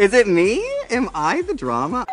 Is 0.00 0.12
it 0.14 0.26
me? 0.26 0.56
Am 0.96 1.08
I 1.14 1.42
the 1.42 1.54
drama? 1.54 2.04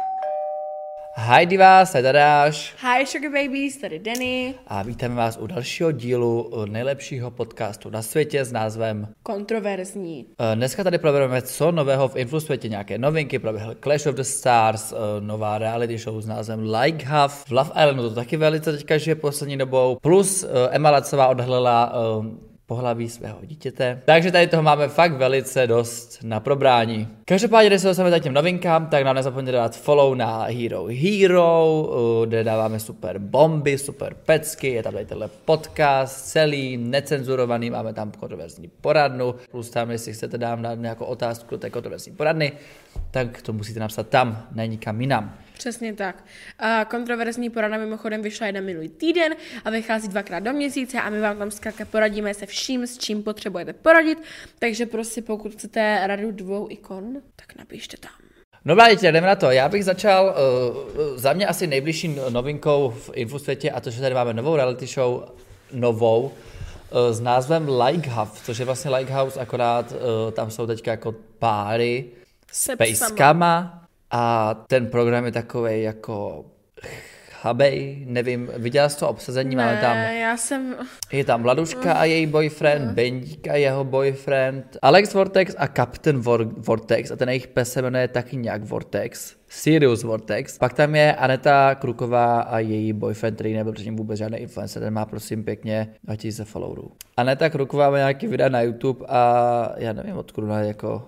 Hi 1.15 1.45
divás, 1.45 1.91
tady 1.91 2.03
Tadáš 2.03 2.75
Hi 2.81 3.05
Sugar 3.05 3.31
Babies, 3.31 3.77
tady 3.77 3.99
Denny. 3.99 4.55
a 4.67 4.83
vítáme 4.83 5.15
vás 5.15 5.37
u 5.41 5.47
dalšího 5.47 5.91
dílu 5.91 6.51
nejlepšího 6.65 7.31
podcastu 7.31 7.89
na 7.89 8.01
světě 8.01 8.45
s 8.45 8.51
názvem 8.51 9.07
Kontroverzní. 9.23 10.25
eh, 10.51 10.55
Dneska 10.55 10.83
tady 10.83 10.97
probereme, 10.97 11.41
co 11.41 11.71
nového 11.71 12.07
v 12.07 12.15
influ 12.15 12.39
světě, 12.39 12.69
nějaké 12.69 12.97
novinky, 12.97 13.39
proběhl 13.39 13.75
Clash 13.83 14.05
of 14.07 14.15
the 14.15 14.21
Stars, 14.21 14.91
eh, 14.91 14.95
nová 15.21 15.57
reality 15.57 15.97
show 15.97 16.21
s 16.21 16.25
názvem 16.27 16.73
Like 16.73 17.05
Have, 17.05 17.33
v 17.47 17.51
Love 17.51 17.69
Islandu 17.69 18.09
to 18.09 18.15
taky 18.15 18.37
velice 18.37 18.71
teďka 18.71 18.97
žije 18.97 19.15
poslední 19.15 19.57
dobou, 19.57 19.97
plus 20.01 20.43
eh, 20.43 20.47
Emma 20.71 20.91
Lacová 20.91 21.27
odhalila 21.27 21.93
eh, 21.93 22.47
pohlaví 22.67 23.09
svého 23.09 23.39
dítěte. 23.43 24.01
Takže 24.05 24.31
tady 24.31 24.47
toho 24.47 24.63
máme 24.63 24.87
fakt 24.87 25.13
velice 25.13 25.67
dost 25.67 26.19
na 26.23 26.39
probrání. 26.39 27.07
Každopádně, 27.25 27.69
když 27.69 27.81
se 27.81 27.87
dostaneme 27.87 28.19
těm 28.19 28.33
novinkám, 28.33 28.87
tak 28.87 29.03
nám 29.03 29.15
nezapomeňte 29.15 29.51
dát 29.51 29.77
follow 29.77 30.15
na 30.15 30.43
Hero 30.43 30.85
Hero, 30.85 31.87
uh, 32.19 32.25
kde 32.25 32.43
dáváme 32.43 32.79
super 32.79 33.19
bomby, 33.19 33.77
super 33.77 34.13
pecky, 34.13 34.67
je 34.67 34.83
tam 34.83 34.93
tady 34.93 35.05
tenhle 35.05 35.29
podcast, 35.45 36.25
celý, 36.25 36.77
necenzurovaný, 36.77 37.69
máme 37.69 37.93
tam 37.93 38.11
kontroverzní 38.11 38.71
poradnu, 38.81 39.35
plus 39.51 39.69
tam, 39.69 39.91
jestli 39.91 40.13
chcete 40.13 40.37
dát 40.37 40.59
na 40.59 40.73
nějakou 40.73 41.05
otázku 41.05 41.47
do 41.51 41.57
té 41.57 41.69
kontroverzní 41.69 42.11
poradny, 42.11 42.51
tak 43.11 43.41
to 43.41 43.53
musíte 43.53 43.79
napsat 43.79 44.07
tam, 44.07 44.47
ne 44.51 44.67
nikam 44.67 45.01
jinam. 45.01 45.37
Přesně 45.57 45.93
tak. 45.93 46.23
A 46.59 46.85
kontroverzní 46.85 47.49
porada 47.49 47.77
mimochodem 47.77 48.21
vyšla 48.21 48.47
jeden 48.47 48.65
minulý 48.65 48.89
týden 48.89 49.35
a 49.65 49.69
vychází 49.69 50.07
dvakrát 50.07 50.39
do 50.39 50.53
měsíce 50.53 51.01
a 51.01 51.09
my 51.09 51.21
vám 51.21 51.37
tam 51.37 51.51
zkrátka 51.51 51.85
poradíme 51.85 52.33
se 52.33 52.45
vším, 52.45 52.87
s 52.87 52.97
čím 52.97 53.23
potřebujete 53.23 53.73
poradit. 53.73 54.23
Takže 54.59 54.85
prostě 54.85 55.21
pokud 55.21 55.51
chcete 55.51 55.99
radu 56.07 56.31
dvou 56.31 56.67
ikon, 56.69 57.15
tak 57.35 57.55
napište 57.55 57.97
tam. 57.97 58.11
No 58.65 58.75
děti, 58.89 59.11
jdeme 59.11 59.27
na 59.27 59.35
to. 59.35 59.51
Já 59.51 59.69
bych 59.69 59.85
začal 59.85 60.25
uh, 60.25 61.17
za 61.17 61.33
mě 61.33 61.47
asi 61.47 61.67
nejbližší 61.67 62.19
novinkou 62.29 62.89
v 62.89 63.09
infosvětě 63.13 63.71
a 63.71 63.81
to, 63.81 63.89
že 63.89 64.01
tady 64.01 64.15
máme 64.15 64.33
novou 64.33 64.55
reality 64.55 64.85
show, 64.85 65.23
novou, 65.73 66.23
uh, 66.23 66.31
s 67.11 67.19
názvem 67.19 67.69
Like 67.81 68.09
House, 68.09 68.43
což 68.43 68.57
je 68.57 68.65
vlastně 68.65 68.91
Like 68.91 69.13
House, 69.13 69.39
akorát 69.39 69.91
uh, 69.91 70.31
tam 70.31 70.51
jsou 70.51 70.67
teďka 70.67 70.91
jako 70.91 71.15
páry 71.39 72.05
s 72.51 72.63
Se 72.63 72.75
pejskama 72.75 73.86
a 74.11 74.53
ten 74.67 74.87
program 74.87 75.25
je 75.25 75.31
takový 75.31 75.83
jako 75.83 76.45
chabej, 77.41 78.03
nevím, 78.07 78.49
viděla 78.57 78.89
jsi 78.89 78.99
to 78.99 79.09
obsazení, 79.09 79.55
máme 79.55 79.77
tam 79.81 79.97
Ne, 79.97 80.19
já 80.19 80.37
jsem... 80.37 80.75
je 81.11 81.25
tam 81.25 81.43
Vladuška 81.43 81.93
a 81.93 82.03
její 82.03 82.25
boyfriend, 82.25 82.91
Bendík 82.91 83.47
a 83.47 83.55
jeho 83.55 83.83
boyfriend, 83.83 84.77
Alex 84.81 85.13
Vortex 85.13 85.55
a 85.57 85.67
Captain 85.67 86.19
Vor- 86.19 86.53
Vortex 86.57 87.11
a 87.11 87.15
ten 87.15 87.29
jejich 87.29 87.47
pes 87.47 87.73
se 87.73 87.81
jmenuje 87.81 88.07
taky 88.07 88.37
nějak 88.37 88.63
Vortex, 88.63 89.35
Sirius 89.47 90.03
Vortex. 90.03 90.57
Pak 90.57 90.73
tam 90.73 90.95
je 90.95 91.15
Aneta 91.15 91.75
Kruková 91.75 92.41
a 92.41 92.59
její 92.59 92.93
boyfriend, 92.93 93.35
který 93.35 93.53
nebyl 93.53 93.73
předtím 93.73 93.95
vůbec 93.95 94.17
žádný 94.17 94.37
influencer, 94.37 94.83
ten 94.83 94.93
má 94.93 95.05
prosím 95.05 95.43
pěkně 95.43 95.87
2000 96.03 96.45
followerů. 96.45 96.91
Aneta 97.17 97.49
Kruková 97.49 97.89
má 97.89 97.97
nějaký 97.97 98.27
videa 98.27 98.49
na 98.49 98.61
YouTube 98.61 99.05
a 99.09 99.71
já 99.77 99.93
nevím, 99.93 100.17
odkud 100.17 100.43
ona 100.43 100.59
je 100.59 100.67
jako 100.67 101.03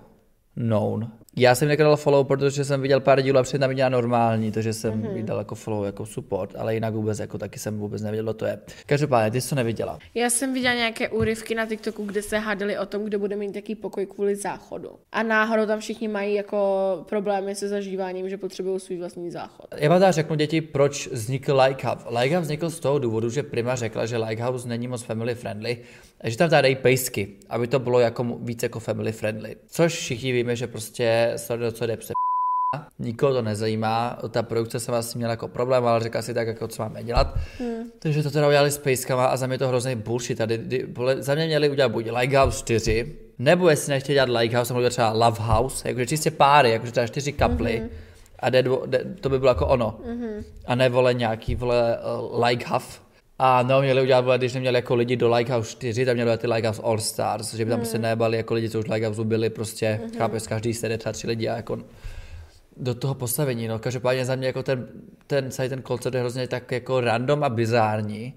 known. 0.55 1.11
Já 1.37 1.55
jsem 1.55 1.67
nekladal 1.67 1.97
follow, 1.97 2.27
protože 2.27 2.65
jsem 2.65 2.81
viděl 2.81 2.99
pár 2.99 3.21
dílů 3.21 3.39
a 3.39 3.43
předtím 3.43 3.59
tam 3.59 3.69
viděla 3.69 3.89
normální, 3.89 4.51
takže 4.51 4.73
jsem 4.73 5.01
mm-hmm. 5.01 5.15
jí 5.15 5.23
dal 5.23 5.37
jako 5.37 5.55
follow, 5.55 5.85
jako 5.85 6.05
support, 6.05 6.55
ale 6.57 6.73
jinak 6.73 6.93
vůbec 6.93 7.19
jako 7.19 7.37
taky 7.37 7.59
jsem 7.59 7.79
vůbec 7.79 8.01
nevěděl, 8.01 8.23
kdo 8.23 8.33
to 8.33 8.45
je. 8.45 8.59
Každopádně, 8.85 9.31
ty 9.31 9.41
jsi 9.41 9.49
to 9.49 9.55
neviděla. 9.55 9.99
Já 10.13 10.29
jsem 10.29 10.53
viděla 10.53 10.73
nějaké 10.73 11.09
úryvky 11.09 11.55
na 11.55 11.65
TikToku, 11.65 12.05
kde 12.05 12.21
se 12.21 12.37
hádali 12.37 12.77
o 12.77 12.85
tom, 12.85 13.05
kdo 13.05 13.19
bude 13.19 13.35
mít 13.35 13.53
taký 13.53 13.75
pokoj 13.75 14.05
kvůli 14.05 14.35
záchodu. 14.35 14.89
A 15.11 15.23
náhodou 15.23 15.65
tam 15.65 15.79
všichni 15.79 16.07
mají 16.07 16.35
jako 16.35 16.57
problémy 17.09 17.55
se 17.55 17.67
zažíváním, 17.67 18.29
že 18.29 18.37
potřebují 18.37 18.79
svůj 18.79 18.97
vlastní 18.97 19.31
záchod. 19.31 19.67
Já 19.77 19.89
vám 19.89 20.11
řeknu 20.11 20.35
děti, 20.35 20.61
proč 20.61 21.07
vznikl 21.07 21.61
Likehouse. 21.67 22.05
Likehouse 22.19 22.41
vznikl 22.41 22.69
z 22.69 22.79
toho 22.79 22.99
důvodu, 22.99 23.29
že 23.29 23.43
Prima 23.43 23.75
řekla, 23.75 24.05
že 24.05 24.17
Likehouse 24.17 24.67
není 24.67 24.87
moc 24.87 25.03
family 25.03 25.35
friendly, 25.35 25.77
a 26.21 26.29
že 26.29 26.37
tam 26.37 26.49
dají 26.49 26.75
pejsky, 26.75 27.27
aby 27.49 27.67
to 27.67 27.79
bylo 27.79 27.99
jako 27.99 28.23
víc 28.23 28.63
jako 28.63 28.79
family 28.79 29.11
friendly. 29.11 29.55
Což 29.67 29.93
všichni 29.93 30.31
víme, 30.31 30.55
že 30.55 30.67
prostě 30.67 31.18
do 31.57 31.71
co 31.71 31.85
jde 31.85 31.97
pře 31.97 32.13
Nikoho 32.99 33.33
to 33.33 33.41
nezajímá, 33.41 34.19
ta 34.29 34.43
produkce 34.43 34.79
jsem 34.79 34.95
asi 34.95 35.17
měla 35.17 35.31
jako 35.31 35.47
problém, 35.47 35.85
ale 35.85 35.99
řekla 35.99 36.21
si 36.21 36.33
tak, 36.33 36.47
jako 36.47 36.67
co 36.67 36.81
máme 36.83 37.03
dělat. 37.03 37.37
Hmm. 37.59 37.91
Takže 37.99 38.23
to 38.23 38.31
teda 38.31 38.47
udělali 38.47 38.71
s 38.71 38.77
pejskama 38.77 39.25
a 39.25 39.37
za 39.37 39.47
mě 39.47 39.57
to 39.57 39.67
hrozný 39.67 39.95
bullshit. 39.95 40.37
Tady, 40.37 40.87
za 41.17 41.35
mě 41.35 41.45
měli 41.45 41.69
udělat 41.69 41.91
buď 41.91 42.05
Likehouse 42.11 42.59
4, 42.59 43.15
nebo 43.39 43.69
jestli 43.69 43.89
nechtěli 43.89 44.13
dělat 44.13 44.29
Likehouse, 44.29 44.73
mohli 44.73 44.89
třeba 44.89 45.11
Love 45.11 45.37
House, 45.39 45.87
jakože 45.87 46.07
čistě 46.07 46.31
páry, 46.31 46.71
jakože 46.71 46.91
třeba 46.91 47.07
čtyři 47.07 47.31
kaply. 47.31 47.81
Mm-hmm. 47.83 47.89
A 48.39 48.49
jde, 48.49 48.63
jde, 48.85 49.05
to 49.21 49.29
by 49.29 49.39
bylo 49.39 49.51
jako 49.51 49.67
ono. 49.67 49.99
Mm-hmm. 50.05 50.43
A 50.65 50.75
ne 50.75 50.89
vole 50.89 51.13
nějaký 51.13 51.55
vole 51.55 51.97
uh, 51.97 52.45
Likehouse. 52.45 52.99
A 53.41 53.63
no, 53.63 53.81
měli 53.81 54.01
udělat, 54.01 54.37
když 54.37 54.53
neměli 54.53 54.75
jako 54.77 54.95
lidi 54.95 55.15
do 55.15 55.35
Likehouse 55.35 55.71
4, 55.71 56.05
tam 56.05 56.15
měli 56.15 56.37
ty 56.37 56.47
Likehouse 56.47 56.81
All 56.81 56.99
Stars, 56.99 57.53
že 57.53 57.65
by 57.65 57.71
tam 57.71 57.79
mm. 57.79 57.85
se 57.85 57.99
nebali 57.99 58.37
jako 58.37 58.53
lidi, 58.53 58.69
co 58.69 58.79
už 58.79 58.87
Likehouse 58.87 59.23
byli, 59.23 59.49
prostě, 59.49 60.01
mm-hmm. 60.03 60.17
chápeš, 60.17 60.47
každý 60.47 60.73
se 60.73 60.97
třeba 60.97 61.13
tři 61.13 61.27
lidi 61.27 61.47
a 61.47 61.55
jako 61.55 61.77
do 62.77 62.95
toho 62.95 63.13
postavení, 63.13 63.67
no. 63.67 63.79
Každopádně 63.79 64.25
za 64.25 64.35
mě 64.35 64.47
jako 64.47 64.63
ten, 64.63 64.87
ten 65.27 65.51
celý 65.51 65.69
ten 65.69 65.81
koncert 65.81 66.13
je 66.13 66.19
hrozně 66.19 66.47
tak 66.47 66.71
jako 66.71 67.01
random 67.01 67.43
a 67.43 67.49
bizární, 67.49 68.33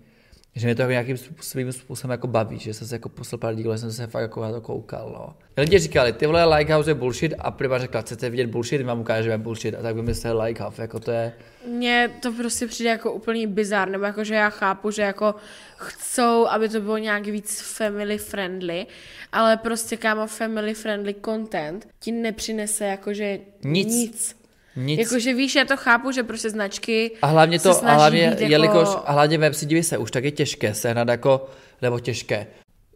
že 0.57 0.67
mě 0.67 0.75
to 0.75 0.83
jako 0.83 0.91
nějakým 0.91 1.17
svým 1.41 1.73
způsobem 1.73 2.11
jako 2.11 2.27
baví, 2.27 2.59
že 2.59 2.75
jsem 2.75 2.87
se 2.87 2.95
jako 2.95 3.09
poslal 3.09 3.39
pár 3.39 3.55
dílů, 3.55 3.79
jsem 3.79 3.93
se 3.93 4.07
fakt 4.07 4.23
jako 4.23 4.43
na 4.43 4.53
to 4.53 4.61
koukal, 4.61 5.11
no. 5.15 5.37
Lidi 5.57 5.79
říkali, 5.79 6.13
ty 6.13 6.27
vole 6.27 6.57
Likehouse 6.57 6.91
je 6.91 6.95
bullshit 6.95 7.35
a 7.39 7.51
Prima 7.51 7.79
řekla, 7.79 8.01
chcete 8.01 8.31
vidět 8.31 8.47
bullshit, 8.47 8.79
my 8.79 8.85
vám 8.85 9.01
ukážeme 9.01 9.39
bullshit 9.39 9.75
a 9.75 9.83
tak 9.83 9.97
vymysleli 9.97 10.43
Likehouse, 10.43 10.83
jako 10.83 11.01
to 11.01 11.11
je... 11.11 11.33
Mně 11.67 12.11
to 12.23 12.33
prostě 12.33 12.67
přijde 12.67 12.91
jako 12.91 13.13
úplný 13.13 13.47
bizar, 13.47 13.89
nebo 13.89 14.05
jako, 14.05 14.25
že 14.25 14.35
já 14.35 14.51
chápu, 14.51 14.91
že 14.91 15.03
jako 15.03 15.35
chcou, 15.77 16.47
aby 16.47 16.69
to 16.69 16.81
bylo 16.81 16.99
nějak 16.99 17.27
víc 17.27 17.61
family 17.61 18.19
friendly, 18.19 18.87
ale 19.33 19.57
prostě 19.57 19.97
kámo 19.97 20.27
family 20.27 20.75
friendly 20.75 21.15
content 21.25 21.89
ti 22.01 22.13
nepřinese 22.13 22.84
jakože 22.84 23.39
Nic. 23.65 23.89
nic. 23.89 24.41
Nic. 24.77 25.00
Jakože 25.00 25.34
víš, 25.34 25.55
já 25.55 25.65
to 25.65 25.77
chápu, 25.77 26.12
že 26.12 26.22
prostě 26.22 26.50
značky 26.50 27.10
A 27.22 27.27
hlavně 27.27 27.59
se 27.59 27.62
to, 27.62 27.71
a 27.71 27.75
snaží 27.75 27.97
hlavně, 27.97 28.22
jako... 28.22 28.43
jelikož, 28.44 28.88
a 29.05 29.12
hlavně 29.12 29.38
web 29.38 29.55
si 29.55 29.66
diví 29.66 29.83
se, 29.83 29.99
už 29.99 30.10
tak 30.10 30.25
je 30.25 30.31
těžké 30.31 30.75
sehnat 30.75 31.09
jako, 31.09 31.47
nebo 31.83 32.00
těžké, 32.00 32.47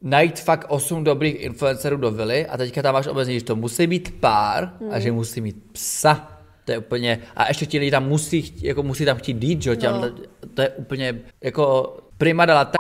najít 0.03 0.41
fakt 0.41 0.66
8 0.69 1.04
dobrých 1.04 1.41
influencerů 1.41 1.97
do 1.97 2.10
vily 2.10 2.47
a 2.47 2.56
teďka 2.56 2.82
tam 2.82 2.94
máš 2.94 3.06
omezení, 3.06 3.38
že 3.38 3.44
to 3.44 3.56
musí 3.56 3.87
být 3.87 4.20
pár 4.20 4.72
hmm. 4.81 4.91
a 4.92 5.00
že 5.00 5.12
musí 5.12 5.41
mít 5.41 5.56
psa. 5.72 6.32
To 6.64 6.72
je 6.72 6.78
úplně, 6.78 7.19
a 7.37 7.48
ještě 7.48 7.66
ti 7.66 7.78
lidi 7.78 7.91
tam 7.91 8.08
musí, 8.08 8.54
jako 8.62 8.82
musí 8.82 9.04
tam 9.04 9.16
chtít 9.16 9.38
dít, 9.38 9.62
že? 9.62 9.76
No. 9.82 10.10
To 10.54 10.62
je 10.62 10.69
úplně, 10.69 11.20
jako 11.43 11.97
Prima 12.19 12.47
dala 12.47 12.64
tak 12.64 12.76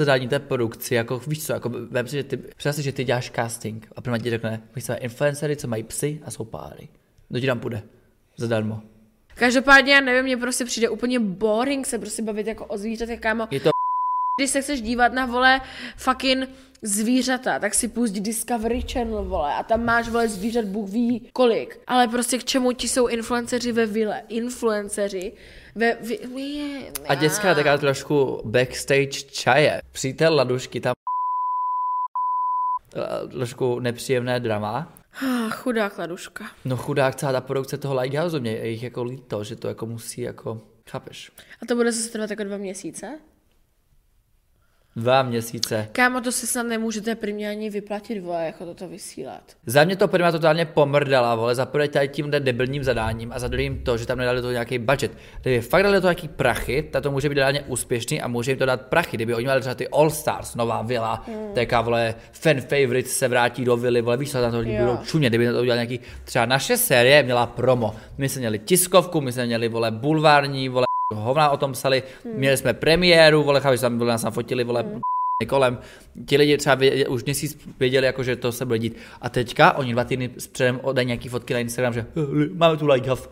zadání 0.00 0.28
té 0.28 0.38
produkci, 0.38 0.94
jako 0.94 1.18
víš 1.26 1.46
co, 1.46 1.52
jako 1.52 1.68
vem 1.90 2.08
si, 2.08 2.16
že 2.16 2.24
ty, 2.24 2.38
si, 2.70 2.82
že 2.82 2.92
ty 2.92 3.04
děláš 3.04 3.32
casting 3.34 3.88
a 3.96 4.00
Prima 4.00 4.18
ti 4.18 4.30
řekne, 4.30 4.62
my 4.74 4.82
jsme 4.82 4.96
influencery, 4.96 5.56
co 5.56 5.68
mají 5.68 5.82
psy 5.82 6.20
a 6.24 6.30
jsou 6.30 6.44
páry. 6.44 6.88
Kdo 7.28 7.40
ti 7.40 7.46
tam 7.46 7.60
půjde? 7.60 7.82
Zadarmo. 8.36 8.82
Každopádně, 9.34 9.94
já 9.94 10.00
nevím, 10.00 10.24
mně 10.24 10.36
prostě 10.36 10.64
přijde 10.64 10.88
úplně 10.88 11.18
boring 11.18 11.86
se 11.86 11.98
prostě 11.98 12.22
bavit 12.22 12.46
jako 12.46 12.66
o 12.66 12.78
zvířatech, 12.78 13.20
kámo. 13.20 13.48
Je 13.50 13.60
to 13.60 13.70
Když 14.40 14.50
se 14.50 14.62
chceš 14.62 14.82
dívat 14.82 15.12
na, 15.12 15.26
vole, 15.26 15.60
fucking 15.96 16.48
zvířata, 16.82 17.58
tak 17.58 17.74
si 17.74 17.88
pusť 17.88 18.14
Discovery 18.14 18.82
Channel, 18.92 19.24
vole, 19.24 19.54
a 19.54 19.62
tam 19.62 19.84
máš, 19.84 20.08
vole, 20.08 20.28
zvířat, 20.28 20.64
Bůh 20.64 20.90
ví 20.90 21.30
kolik. 21.32 21.80
Ale 21.86 22.08
prostě 22.08 22.38
k 22.38 22.44
čemu 22.44 22.72
ti 22.72 22.88
jsou 22.88 23.06
influenceři 23.06 23.72
ve 23.72 23.86
vile? 23.86 24.22
Influenceři 24.28 25.32
ve... 25.74 25.94
Vi, 25.94 26.18
A 27.08 27.14
dětská 27.14 27.48
je 27.48 27.54
taková 27.54 27.78
trošku 27.78 28.42
backstage 28.44 29.22
čaje. 29.30 29.82
Přítel 29.92 30.34
Ladušky 30.34 30.80
tam 30.80 30.94
trošku 33.30 33.80
nepříjemné 33.80 34.40
drama. 34.40 34.92
Ah, 35.22 35.50
chudák 35.50 35.98
Laduška. 35.98 36.44
No 36.64 36.76
chudák 36.76 37.14
celá 37.14 37.32
ta 37.32 37.40
produkce 37.40 37.78
toho 37.78 38.00
Lighthouse, 38.00 38.40
mě 38.40 38.50
je 38.50 38.68
jich 38.68 38.82
jako 38.82 39.04
líto, 39.04 39.44
že 39.44 39.56
to 39.56 39.68
jako 39.68 39.86
musí 39.86 40.20
jako, 40.20 40.60
chápeš? 40.90 41.32
A 41.62 41.66
to 41.66 41.74
bude 41.74 41.92
zase 41.92 42.08
trvat 42.12 42.30
jako 42.30 42.44
dva 42.44 42.56
měsíce? 42.56 43.18
Dva 44.96 45.22
měsíce. 45.22 45.88
Kámo, 45.92 46.20
to 46.20 46.32
si 46.32 46.46
snad 46.46 46.62
nemůžete 46.62 47.14
primě 47.14 47.50
ani 47.50 47.70
vyplatit, 47.70 48.20
vole, 48.20 48.46
jako 48.46 48.64
toto 48.64 48.88
vysílat. 48.88 49.42
Za 49.66 49.84
mě 49.84 49.96
to 49.96 50.08
prima 50.08 50.32
totálně 50.32 50.64
pomrdala, 50.64 51.34
vole, 51.34 51.54
za 51.54 51.66
prvé 51.66 51.88
tady 51.88 52.08
tím 52.08 52.30
debilním 52.30 52.84
zadáním 52.84 53.32
a 53.32 53.38
za 53.38 53.48
druhým 53.48 53.84
to, 53.84 53.96
že 53.96 54.06
tam 54.06 54.18
nedali 54.18 54.42
to 54.42 54.52
nějaký 54.52 54.78
budget. 54.78 55.12
Kdyby 55.42 55.60
fakt 55.60 55.82
dali 55.82 56.00
to 56.00 56.06
nějaký 56.06 56.28
prachy, 56.28 56.82
tak 56.82 57.02
to 57.02 57.10
může 57.10 57.28
být 57.28 57.34
reálně 57.34 57.62
úspěšný 57.62 58.22
a 58.22 58.28
může 58.28 58.50
jim 58.50 58.58
to 58.58 58.66
dát 58.66 58.80
prachy. 58.80 59.16
Kdyby 59.16 59.34
oni 59.34 59.44
měli 59.44 59.60
třeba 59.60 59.74
ty 59.74 59.88
All 59.88 60.10
Stars, 60.10 60.54
nová 60.54 60.82
vila, 60.82 61.24
hmm. 61.26 61.54
taká 61.54 61.80
vole, 61.80 62.14
fan 62.32 62.60
favorite 62.60 63.08
se 63.08 63.28
vrátí 63.28 63.64
do 63.64 63.76
vily, 63.76 64.02
vole, 64.02 64.16
víš 64.16 64.30
co, 64.30 64.40
tam 64.40 64.50
to 64.50 64.58
lidi 64.58 64.78
budou 64.78 64.98
čumě, 65.04 65.28
kdyby 65.28 65.52
to 65.52 65.60
udělal 65.60 65.76
nějaký, 65.76 66.00
třeba 66.24 66.46
naše 66.46 66.76
série 66.76 67.22
měla 67.22 67.46
promo. 67.46 67.94
My 68.18 68.28
jsme 68.28 68.40
měli 68.40 68.58
tiskovku, 68.58 69.20
my 69.20 69.32
jsme 69.32 69.46
měli, 69.46 69.68
vole, 69.68 69.90
bulvární, 69.90 70.68
vole, 70.68 70.86
hovna 71.14 71.50
o 71.50 71.56
tom 71.56 71.72
psali, 71.72 72.02
hmm. 72.24 72.34
měli 72.34 72.56
jsme 72.56 72.74
premiéru, 72.74 73.42
vole, 73.42 73.60
chápeš, 73.60 73.80
tam 73.80 73.98
byli 73.98 74.08
nás 74.08 74.22
tam 74.22 74.32
fotili, 74.32 74.64
vole, 74.64 74.82
hmm. 74.82 75.00
kolem. 75.48 75.78
Ti 76.26 76.36
lidi 76.36 76.56
třeba 76.56 76.74
věděli, 76.74 77.06
už 77.08 77.24
měsíc 77.24 77.68
věděli, 77.80 78.06
jako, 78.06 78.22
že 78.22 78.36
to 78.36 78.52
se 78.52 78.64
bude 78.66 78.78
dít. 78.78 78.96
A 79.20 79.28
teďka 79.28 79.72
oni 79.72 79.92
dva 79.92 80.04
týdny 80.04 80.28
předem 80.28 80.80
dají 80.92 81.06
nějaký 81.06 81.28
fotky 81.28 81.54
na 81.54 81.60
Instagram, 81.60 81.92
že 81.92 82.00
"Eh, 82.00 82.48
máme 82.54 82.76
tu 82.76 82.86
like 82.86 83.08
have. 83.08 83.22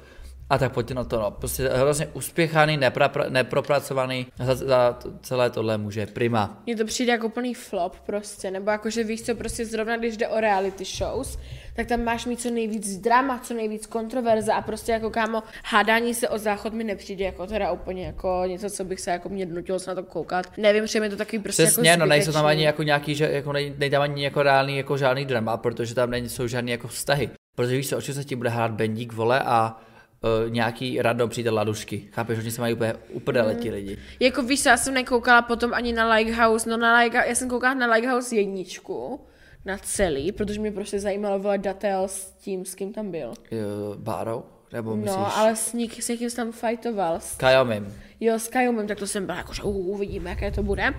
A 0.53 0.59
tak 0.59 0.73
pojďte 0.73 0.95
na 0.95 1.05
to, 1.05 1.21
no. 1.21 1.31
Prostě 1.31 1.69
hrozně 1.69 2.07
uspěchaný, 2.07 2.79
nepra- 2.79 3.31
nepropracovaný. 3.31 4.27
Za, 4.39 4.55
za 4.55 4.99
celé 5.23 5.51
tohle 5.51 5.79
může 5.79 6.07
prima. 6.07 6.63
Mně 6.67 6.77
to 6.77 6.85
přijde 6.85 7.13
jako 7.13 7.27
úplný 7.27 7.55
flop 7.55 7.97
prostě, 8.07 8.51
nebo 8.51 8.71
jako, 8.71 8.91
že 8.91 9.05
víš 9.05 9.23
co, 9.23 9.35
prostě 9.35 9.67
zrovna 9.67 9.97
když 9.97 10.17
jde 10.17 10.29
o 10.29 10.41
reality 10.41 10.85
shows, 10.85 11.39
tak 11.77 11.87
tam 11.87 12.05
máš 12.05 12.27
mít 12.27 12.41
co 12.41 12.51
nejvíc 12.51 12.99
drama, 12.99 13.39
co 13.39 13.55
nejvíc 13.55 13.87
kontroverze 13.87 14.53
a 14.53 14.63
prostě 14.63 14.93
jako 14.93 15.11
kámo, 15.11 15.43
hádání 15.65 16.15
se 16.15 16.29
o 16.29 16.39
záchod 16.39 16.73
mi 16.73 16.85
nepřijde 16.85 17.25
jako 17.25 17.47
teda 17.47 17.73
úplně 17.73 18.07
jako 18.07 18.43
něco, 18.47 18.71
co 18.71 18.85
bych 18.85 19.01
se 19.01 19.11
jako 19.11 19.29
mě 19.29 19.47
donutilo 19.47 19.79
se 19.79 19.91
na 19.91 19.95
to 19.95 20.03
koukat. 20.03 20.47
Nevím, 20.57 20.87
že 20.87 21.01
mi 21.01 21.11
to 21.11 21.17
takový 21.17 21.39
prostě 21.39 21.63
Přesně, 21.63 21.91
jako 21.91 22.01
no 22.01 22.07
nejsou 22.07 22.33
tam 22.33 22.47
ani 22.47 22.65
jako 22.65 22.83
nějaký, 22.83 23.15
že 23.15 23.31
jako 23.33 23.53
nej, 23.53 23.75
nejde 23.79 23.97
tam 23.97 24.03
ani 24.03 24.25
jako 24.25 24.43
reálný 24.43 24.77
jako 24.77 24.97
žádný 24.97 25.25
drama, 25.25 25.57
protože 25.57 25.95
tam 25.95 26.11
nejsou 26.11 26.47
žádný 26.47 26.71
jako 26.71 26.89
vztahy. 26.89 27.31
Protože 27.57 27.77
víš 27.77 27.89
co, 27.89 27.99
o 27.99 28.03
čem 28.03 28.15
se 28.15 28.25
ti 28.25 28.37
bude 28.37 28.51
hrát 28.51 28.71
bendík, 28.71 29.13
vole, 29.13 29.41
a 29.41 29.81
uh, 30.23 30.51
nějaký 30.51 31.03
radno 31.03 31.29
přijde 31.29 31.51
ladušky. 31.51 32.09
Chápeš, 32.13 32.39
oni 32.39 32.51
se 32.51 32.61
mají 32.61 32.75
úplně 32.75 32.95
uprdele 33.09 33.55
ti 33.55 33.71
lidi. 33.71 33.99
Jako 34.21 34.43
víš, 34.43 34.65
já 34.67 34.77
jsem 34.77 34.95
nekoukala 34.95 35.43
potom 35.43 35.75
ani 35.75 35.93
na 35.93 36.15
Likehouse, 36.15 36.71
no 36.71 36.77
na 36.77 36.99
like, 36.99 37.17
já 37.17 37.35
jsem 37.35 37.49
koukala 37.49 37.75
na 37.75 37.93
Likehouse 37.93 38.37
jedničku, 38.37 39.21
na 39.65 39.79
celý, 39.79 40.33
protože 40.33 40.61
mě 40.61 40.73
prostě 40.73 41.01
zajímalo 41.01 41.39
vole 41.39 41.59
detail 41.59 42.09
s 42.09 42.31
tím, 42.31 42.65
s 42.65 42.75
kým 42.75 42.93
tam 42.93 43.11
byl. 43.11 43.29
Uh, 43.29 43.97
Bárou? 43.97 44.45
Nebo 44.73 44.97
myslíš? 44.97 45.17
No, 45.17 45.37
ale 45.37 45.57
s, 45.57 45.73
nik, 45.73 46.03
s 46.03 46.09
někým 46.09 46.31
jsem 46.31 46.53
tam 46.53 46.53
fightoval. 46.71 47.21
S, 47.21 47.37
Kajomim. 47.37 47.95
jo, 48.21 48.39
s 48.39 48.49
Kajumem, 48.49 48.87
tak 48.87 48.99
to 48.99 49.07
jsem 49.07 49.27
byla 49.27 49.39
jako, 49.39 49.55
že 49.55 49.63
uh, 49.63 49.89
uvidíme, 49.89 50.31
jaké 50.31 50.51
to 50.51 50.63
bude. 50.63 50.95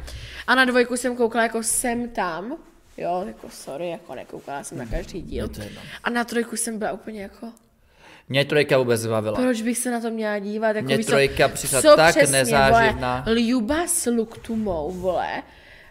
A 0.47 0.55
na 0.55 0.65
dvojku 0.65 0.97
jsem 0.97 1.15
koukala 1.15 1.43
jako 1.43 1.63
sem 1.63 2.09
tam, 2.09 2.57
jo, 2.97 3.23
jako 3.27 3.49
sorry, 3.49 3.89
jako 3.89 4.15
nekoukala 4.15 4.63
jsem 4.63 4.77
na 4.77 4.85
každý 4.85 5.21
díl. 5.21 5.43
Je 5.43 5.49
to. 5.49 5.61
A 6.03 6.09
na 6.09 6.23
trojku 6.23 6.55
jsem 6.55 6.79
byla 6.79 6.91
úplně 6.91 7.21
jako, 7.21 7.51
Mě 8.29 8.45
trojka 8.45 8.77
vůbec 8.77 9.05
bavila. 9.07 9.35
proč 9.35 9.61
bych 9.61 9.77
se 9.77 9.91
na 9.91 9.99
to 10.01 10.09
měla 10.09 10.39
dívat? 10.39 10.75
Jako, 10.75 10.85
Mě 10.85 10.97
víš 10.97 11.05
co, 11.05 11.11
trojka 11.11 11.47
přišla 11.47 11.81
co 11.81 11.95
tak 11.95 12.15
přesně, 12.17 12.37
nezáživná. 12.37 13.23
Vole, 13.25 13.39
Ljuba 13.39 13.87
s 13.87 14.09
Luktumou, 14.11 14.91
vole, 14.91 15.43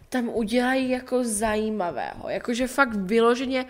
tam 0.08 0.29
udělají 0.29 0.90
jako 0.90 1.25
zajímavého. 1.25 2.29
Jakože 2.29 2.67
fakt 2.67 2.94
vyloženě 2.94 3.64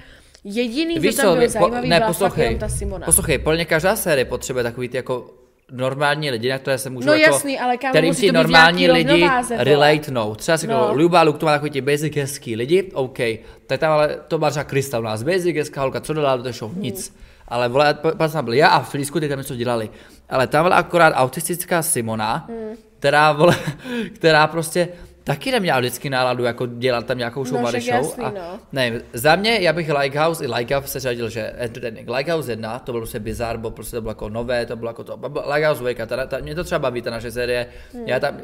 jediný, 0.45 0.99
Víš 0.99 1.17
co 1.17 1.23
tam 1.23 1.31
co, 1.31 1.37
byl 1.39 1.47
po, 1.47 1.53
zajímavý, 1.53 1.89
ne, 1.89 1.97
byla 1.97 2.07
fakt 2.09 2.17
poslouchej, 2.17 2.45
jenom 2.45 2.59
ta 2.61 2.69
Simona. 2.69 3.07
poslouchej, 3.07 3.39
podle 3.39 3.57
mě 3.57 3.65
každá 3.65 3.97
série 3.97 4.25
potřebuje 4.25 4.63
takový 4.63 4.89
ty 4.89 4.97
jako 4.97 5.31
normální 5.71 6.31
lidi, 6.31 6.49
na 6.49 6.59
které 6.59 6.79
se 6.79 6.91
můžou 6.91 7.07
No 7.07 7.13
jako, 7.15 7.35
jasný, 7.35 7.59
ale 7.59 7.77
kámo, 7.77 7.93
kterým 7.93 8.09
musí 8.11 8.27
si 8.27 8.33
normální 8.33 8.91
lidi 8.91 9.29
relatenout. 9.57 10.39
Třeba 10.39 10.59
si 10.59 10.67
No. 10.67 10.75
no. 10.89 10.95
Luba, 10.95 11.23
Luke, 11.23 11.39
to 11.39 11.47
má 11.47 11.53
takový 11.53 11.71
ti 11.71 11.81
basic 11.81 12.17
hezký 12.17 12.57
lidi, 12.57 12.91
OK. 12.95 13.19
Tak 13.67 13.81
tam 13.81 13.93
ale 13.93 14.19
to 14.29 14.39
má 14.39 14.51
třeba 14.51 14.65
Krista 14.65 14.99
u 14.99 15.03
nás, 15.03 15.23
basic 15.23 15.57
hezká 15.57 15.81
holka, 15.81 16.01
co 16.01 16.13
dodala 16.13 16.37
do 16.37 16.43
té 16.43 16.53
show? 16.53 16.77
Nic. 16.77 17.15
Ale 17.49 17.69
vole, 17.69 17.95
pa- 17.95 18.15
pak 18.15 18.33
tam 18.33 18.45
byl 18.45 18.55
já 18.55 18.69
a 18.69 18.83
Flisku, 18.83 19.21
ty 19.21 19.29
tam 19.29 19.39
něco 19.39 19.57
dělali. 19.57 19.91
Ale 20.31 20.47
tam 20.47 20.65
byla 20.65 20.77
akorát 20.77 21.13
autistická 21.17 21.83
Simona, 21.83 22.49
která, 22.99 23.33
vole, 23.33 23.57
která 24.15 24.47
prostě 24.47 24.89
taky 25.25 25.51
neměla 25.53 25.79
vždycky 25.79 26.11
náladu 26.11 26.45
jako 26.45 26.67
dělat 26.67 27.07
tam 27.07 27.19
nějakou 27.19 27.45
show, 27.45 27.61
No, 27.61 27.71
show. 27.71 27.85
jasný, 27.85 28.25
a, 28.25 28.31
no. 28.31 28.59
ne, 28.73 29.01
za 29.13 29.37
mě, 29.37 29.59
já 29.61 29.73
bych 29.73 29.91
Likehouse 29.99 30.45
i 30.45 30.49
Likehouse 30.49 30.89
se 30.89 31.01
řadil, 31.01 31.29
že 31.29 31.53
entertaining. 31.57 32.11
Likehouse 32.11 32.53
1, 32.53 32.79
to 32.79 32.93
bylo 32.93 33.01
prostě 33.03 33.19
bizar, 33.21 33.59
bo 33.59 33.71
prostě 33.71 33.97
to 33.97 34.01
bylo 34.01 34.11
jako 34.11 34.29
nové, 34.29 34.67
to 34.67 34.77
bylo 34.77 34.91
jako 34.91 35.05
to. 35.05 35.19
Likehouse 35.55 35.81
2, 35.81 36.07
ta, 36.07 36.27
ta, 36.27 36.39
mě 36.39 36.55
to 36.55 36.65
třeba 36.65 36.79
baví, 36.79 37.03
ta 37.03 37.11
naše 37.11 37.31
série. 37.31 37.67
Hmm. 37.95 38.05
Já 38.07 38.21
tam, 38.21 38.37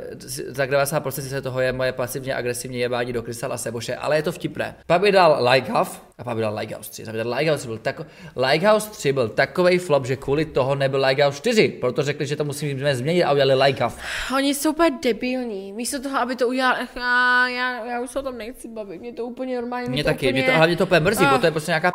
za 0.48 0.64
90% 0.64 1.10
se 1.10 1.42
toho 1.42 1.60
je 1.60 1.72
moje 1.72 1.92
pasivně 1.92 2.34
agresivní 2.34 2.78
jebání 2.78 3.12
do 3.12 3.22
Krystal 3.22 3.52
a 3.52 3.56
Seboše, 3.58 3.96
ale 3.96 4.16
je 4.16 4.22
to 4.22 4.32
vtipné. 4.32 4.74
Pak 4.86 5.00
by 5.00 5.12
dal 5.12 5.48
Likehouse 5.52 5.98
a 6.19 6.24
pak 6.24 6.36
by 6.36 6.42
dal 6.42 6.58
Likehouse 6.58 6.90
3. 6.90 7.04
Znamená, 7.04 7.36
Likehouse 7.36 7.66
byl 7.66 7.78
tako, 7.78 8.06
Likehouse 8.50 8.90
3 8.90 9.12
byl 9.12 9.28
takový 9.28 9.78
flop, 9.78 10.06
že 10.06 10.16
kvůli 10.16 10.44
toho 10.44 10.74
nebyl 10.74 11.04
Likehouse 11.06 11.38
4, 11.38 11.69
proto 11.69 12.02
řekli, 12.02 12.26
že 12.26 12.36
to 12.36 12.44
musíme 12.44 12.96
změnit 12.96 13.24
a 13.24 13.32
udělali 13.32 13.54
Likehouse. 13.64 13.96
Oni 14.34 14.54
jsou 14.54 14.70
úplně 14.70 14.90
debilní. 15.02 15.72
Místo 15.72 16.02
toho, 16.02 16.19
aby 16.19 16.36
to 16.36 16.48
udělali, 16.48 16.68
já, 16.97 17.49
já, 17.49 17.85
já 17.85 18.00
už 18.00 18.11
se 18.11 18.19
o 18.19 18.23
tom 18.23 18.38
nechci 18.38 18.69
bavit, 18.69 19.00
mě 19.00 19.12
to 19.12 19.25
úplně 19.25 19.61
normálně. 19.61 19.88
Mě 19.91 20.05
to 20.05 20.11
taky, 20.11 20.26
úplně... 20.26 20.32
mě 20.43 20.50
to 20.53 20.56
hlavně 20.56 20.76
to 20.76 20.85
úplně 20.85 21.00
mrzí, 21.00 21.25
Ah. 21.25 21.29
protože 21.29 21.41
to 21.41 21.47
je 21.47 21.50
prostě 21.50 21.70
nějaká 21.70 21.91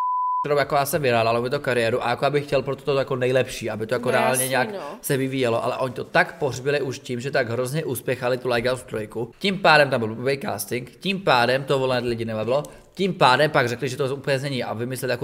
kterou 0.46 0.58
jako 0.58 0.76
já 0.76 0.86
jsem 0.86 1.02
vyhrál, 1.02 1.28
ale 1.28 1.42
by 1.42 1.50
to 1.50 1.60
kariéru 1.60 2.06
a 2.06 2.10
jako 2.10 2.26
abych 2.26 2.46
chtěl 2.46 2.62
pro 2.62 2.76
to 2.76 2.98
jako 2.98 3.16
nejlepší, 3.16 3.70
aby 3.70 3.88
to 3.88 3.96
jako 3.96 4.06
No 4.06 4.12
reálně 4.12 4.30
jasný, 4.32 4.50
nějak 4.50 4.72
no. 4.74 4.80
se 5.02 5.18
vyvíjelo, 5.18 5.64
ale 5.64 5.78
oni 5.78 5.94
to 5.94 6.04
tak 6.04 6.38
pohřbili 6.38 6.82
už 6.82 7.00
tím, 7.00 7.20
že 7.20 7.32
tak 7.32 7.50
hrozně 7.50 7.86
uspěchali 7.86 8.38
tu 8.38 8.50
Lighthouse 8.50 8.86
trojku, 8.86 9.32
tím 9.40 9.60
pádem 9.60 9.90
tam 9.90 10.00
byl 10.00 10.16
blbý 10.16 10.38
casting, 10.38 10.92
tím 11.00 11.22
pádem 11.22 11.64
to 11.64 11.80
volené 11.80 12.08
lidi 12.08 12.26
nebavilo, 12.26 12.64
tím 12.94 13.14
pádem 13.14 13.52
pak 13.52 13.68
řekli, 13.68 13.90
že 13.90 13.98
to 13.98 14.16
úplně 14.16 14.40
není 14.40 14.64
a 14.64 14.74
vymysleli 14.74 15.12
jako 15.12 15.24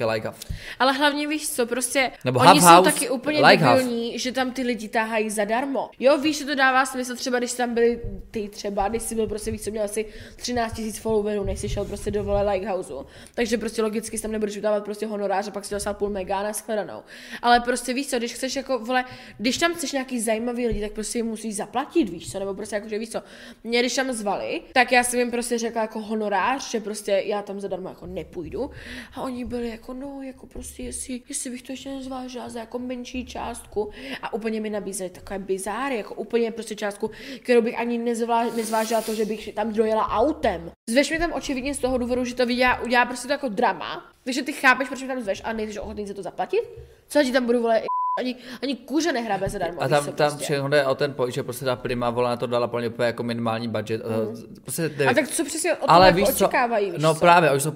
jako 0.00 0.12
like 0.12 0.28
up. 0.28 0.34
Ale 0.78 0.92
hlavně 0.92 1.28
víš 1.28 1.48
co, 1.50 1.66
prostě 1.66 2.10
Nebo 2.24 2.40
oni 2.40 2.60
jsou 2.60 2.66
House, 2.66 2.92
taky 2.92 3.10
úplně 3.10 3.46
like 3.46 3.64
debilní, 3.64 4.18
že 4.18 4.32
tam 4.32 4.50
ty 4.50 4.62
lidi 4.62 4.88
táhají 4.88 5.30
zadarmo. 5.30 5.90
Jo, 5.98 6.18
víš, 6.18 6.38
že 6.38 6.44
to 6.44 6.54
dává 6.54 6.86
smysl 6.86 7.16
třeba, 7.16 7.38
když 7.38 7.52
tam 7.52 7.74
byli 7.74 8.00
ty 8.30 8.48
třeba, 8.48 8.88
když 8.88 9.02
jsi 9.02 9.14
byl 9.14 9.26
prostě 9.26 9.50
víc, 9.50 9.64
co 9.64 9.70
měl 9.70 9.84
asi 9.84 10.06
13 10.36 10.78
000 10.78 10.92
followerů, 10.92 11.44
než 11.44 11.58
jsi 11.58 11.68
šel 11.68 11.84
prostě 11.84 12.10
do 12.10 12.24
vole 12.24 12.52
Likehouse. 12.52 12.92
Takže 13.34 13.58
prostě 13.58 13.82
logicky 13.82 14.18
tam 14.18 14.32
nebudeš 14.32 14.54
vydávat 14.54 14.84
prostě 14.84 15.06
honorář 15.06 15.48
a 15.48 15.50
pak 15.50 15.64
si 15.64 15.74
dostal 15.74 15.94
půl 15.94 16.10
mega 16.10 16.42
na 16.42 16.52
shledanou. 16.52 17.02
Ale 17.42 17.60
prostě 17.60 17.94
víš 17.94 18.06
co, 18.06 18.18
když 18.18 18.34
chceš 18.34 18.56
jako, 18.56 18.78
vole, 18.78 19.04
když 19.38 19.58
tam 19.58 19.74
chceš 19.74 19.92
nějaký 19.92 20.20
zajímavý 20.20 20.66
lidi, 20.66 20.80
tak 20.80 20.92
prostě 20.92 21.18
jim 21.18 21.26
musíš 21.26 21.56
zaplatit, 21.56 22.08
víš 22.08 22.32
co, 22.32 22.38
nebo 22.38 22.54
prostě 22.54 22.76
jako, 22.76 22.88
že 22.88 22.98
víš 22.98 23.10
co, 23.10 23.22
mě 23.64 23.80
když 23.80 23.94
tam 23.94 24.12
zvali, 24.12 24.62
tak 24.72 24.92
já 24.92 25.04
jsem 25.04 25.18
jim 25.18 25.30
prostě 25.30 25.58
řekla 25.58 25.82
jako 25.82 26.00
honorář, 26.00 26.70
že 26.70 26.80
prostě 26.80 27.22
já 27.26 27.42
tam 27.42 27.60
zadarmo 27.60 27.88
jako 27.88 28.06
nepůjdu. 28.06 28.70
A 29.14 29.22
oni 29.22 29.44
byli 29.44 29.68
jako, 29.68 29.83
no, 29.92 30.22
jako 30.22 30.46
prostě, 30.46 30.82
jestli, 30.82 31.22
jestli 31.28 31.50
bych 31.50 31.62
to 31.62 31.72
ještě 31.72 31.90
nezvážila 31.90 32.48
za 32.48 32.60
jako 32.60 32.78
menší 32.78 33.26
částku. 33.26 33.90
A 34.22 34.32
úplně 34.32 34.60
mi 34.60 34.70
nabízeli 34.70 35.10
takové 35.10 35.38
bizáry, 35.38 35.96
jako 35.96 36.14
úplně 36.14 36.50
prostě 36.50 36.74
částku, 36.74 37.10
kterou 37.42 37.62
bych 37.62 37.78
ani 37.78 37.98
nezvá, 37.98 38.44
nezvážila 38.44 39.02
to, 39.02 39.14
že 39.14 39.24
bych 39.24 39.54
tam 39.54 39.72
dojela 39.72 40.08
autem. 40.08 40.70
Zveš 40.90 41.10
mi 41.10 41.18
tam 41.18 41.32
očividně 41.32 41.74
z 41.74 41.78
toho 41.78 41.98
důvodu, 41.98 42.24
že 42.24 42.34
to 42.34 42.42
udělá, 42.42 42.80
udělá 42.80 43.06
prostě 43.06 43.26
to 43.26 43.32
jako 43.32 43.48
drama, 43.48 44.12
takže 44.24 44.42
ty 44.42 44.52
chápeš, 44.52 44.88
proč 44.88 45.02
mi 45.02 45.08
tam 45.08 45.20
zveš 45.20 45.42
a 45.44 45.52
nejsi 45.52 45.78
ochotný 45.78 46.06
za 46.06 46.14
to 46.14 46.22
zaplatit? 46.22 46.62
Co 47.08 47.22
ti 47.22 47.32
tam 47.32 47.46
budu 47.46 47.62
vole, 47.62 47.82
ani, 48.18 48.36
ani 48.62 48.76
kůže 48.76 49.12
nehrabe 49.12 49.48
zadarmo. 49.48 49.82
A 49.82 49.88
tam, 49.88 50.04
tam 50.04 50.12
prostě. 50.14 50.44
všechno 50.44 50.68
jde 50.68 50.86
o 50.86 50.94
ten 50.94 51.12
point, 51.14 51.34
že 51.34 51.42
prostě 51.42 51.64
ta 51.64 51.76
prima 51.76 52.10
vola 52.10 52.28
na 52.30 52.36
to 52.36 52.46
dala 52.46 52.68
plně 52.68 52.88
úplně 52.88 53.06
jako 53.06 53.22
minimální 53.22 53.68
budget. 53.68 54.02
Mm. 54.04 54.60
Prostě. 54.62 54.90
A 55.10 55.14
tak 55.14 55.28
co 55.28 55.44
přesně 55.44 55.72
od 55.74 55.78
toho 55.80 55.90
ale 55.90 56.06
jako 56.06 56.16
víš 56.16 56.28
očekávají, 56.28 56.90
víš 56.90 57.02
no 57.02 57.14
co? 57.14 57.20
právě, 57.20 57.50
oni 57.50 57.60
jsou 57.60 57.72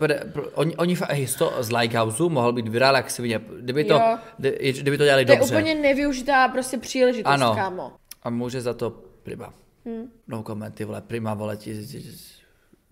oni, 0.54 0.76
oni 0.76 0.96
hej, 1.08 1.26
to 1.38 1.52
z 1.60 1.72
Likehouse 1.72 2.22
mohl 2.22 2.52
být 2.52 2.68
virál 2.68 2.96
jak 2.96 3.10
svině, 3.10 3.40
kdyby 3.60 3.84
to, 3.84 3.94
Jo. 3.94 4.18
kdy- 4.38 4.72
kdyby 4.80 4.98
to 4.98 5.04
dělali 5.04 5.24
To 5.26 5.32
je 5.32 5.38
dobře. 5.38 5.54
úplně 5.54 5.74
nevyužitá 5.74 6.48
prostě 6.48 6.78
příležitost, 6.78 7.32
Ano. 7.32 7.54
kámo. 7.54 7.92
A 8.22 8.30
může 8.30 8.60
za 8.60 8.74
to 8.74 8.90
Prima. 9.22 9.52
Hmm. 9.86 10.10
No 10.28 10.42
komenty, 10.42 10.84
vole, 10.84 11.00
Prima, 11.00 11.34
vole, 11.34 11.56
ti, 11.56 11.86
ti, 11.86 12.02
ti 12.02 12.08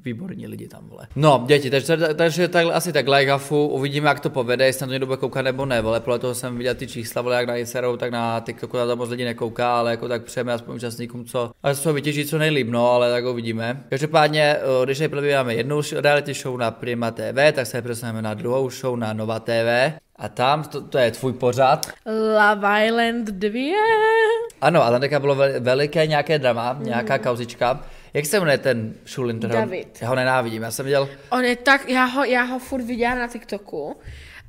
výborní 0.04 0.46
lidi 0.46 0.68
tam, 0.68 0.88
vole. 0.88 1.06
No, 1.16 1.44
děti, 1.46 1.70
takže, 1.70 1.96
takže 1.96 2.48
takhle, 2.48 2.74
asi 2.74 2.92
tak 2.92 3.08
Lajgafu, 3.08 3.68
uvidíme, 3.68 4.08
jak 4.08 4.20
to 4.20 4.30
povede, 4.30 4.66
jestli 4.66 4.80
na 4.82 4.86
to 4.86 4.92
někdo 4.92 5.06
bude 5.06 5.16
koukat 5.16 5.44
nebo 5.44 5.66
ne, 5.66 5.80
vole, 5.80 6.00
podle 6.00 6.18
toho 6.18 6.34
jsem 6.34 6.56
viděl 6.56 6.74
ty 6.74 6.86
čísla, 6.86 7.22
vole, 7.22 7.36
jak 7.36 7.46
na 7.46 7.56
Instagramu, 7.56 7.96
tak 7.96 8.10
na 8.10 8.40
TikToku 8.40 8.76
na 8.76 8.86
to 8.86 8.96
moc 8.96 9.10
lidí 9.10 9.24
nekouká, 9.24 9.78
ale 9.78 9.90
jako 9.90 10.08
tak 10.08 10.24
přejeme 10.24 10.52
aspoň 10.52 10.76
účastníkům, 10.76 11.24
co, 11.24 11.50
ale 11.62 11.74
co 11.74 11.92
vytěží 11.92 12.24
co 12.24 12.38
nejlíp, 12.38 12.68
no, 12.70 12.90
ale 12.90 13.10
tak 13.10 13.24
uvidíme. 13.24 13.84
Každopádně, 13.88 14.56
eh, 14.56 14.84
když 14.84 14.98
nejprve 14.98 15.36
máme 15.36 15.54
jednu 15.54 15.80
reality 15.92 16.34
show 16.34 16.58
na 16.58 16.70
Prima 16.70 17.10
TV, 17.10 17.52
tak 17.52 17.66
se 17.66 17.82
přesuneme 17.82 18.22
na 18.22 18.34
druhou 18.34 18.70
show 18.70 18.96
na 18.96 19.12
Nova 19.12 19.40
TV. 19.40 19.92
A 20.18 20.28
tam, 20.28 20.64
to, 20.64 20.80
to 20.80 20.98
je 20.98 21.10
tvůj 21.10 21.32
pořad, 21.32 21.86
Love 22.06 22.86
Island 22.86 23.26
2. 23.26 23.60
ano, 24.60 24.82
a 24.82 24.90
tam 24.90 25.00
teďka 25.00 25.20
bylo 25.20 25.34
vel- 25.34 25.60
veliké 25.60 26.06
nějaké 26.06 26.38
drama, 26.38 26.72
mm. 26.72 26.84
nějaká 26.84 27.18
kauzička. 27.18 27.80
Jak 28.14 28.26
se 28.26 28.40
jmenuje 28.40 28.58
ten 28.58 28.94
Šulin? 29.04 29.40
David. 29.40 29.98
Já 30.02 30.08
ho 30.08 30.14
nenávidím, 30.14 30.62
já 30.62 30.70
jsem 30.70 30.84
viděl, 30.84 31.08
On 31.30 31.44
je 31.44 31.56
tak, 31.56 31.88
já 31.88 32.04
ho, 32.04 32.24
já 32.24 32.42
ho 32.42 32.58
furt 32.58 32.82
viděla 32.82 33.14
na 33.14 33.26
TikToku 33.26 33.96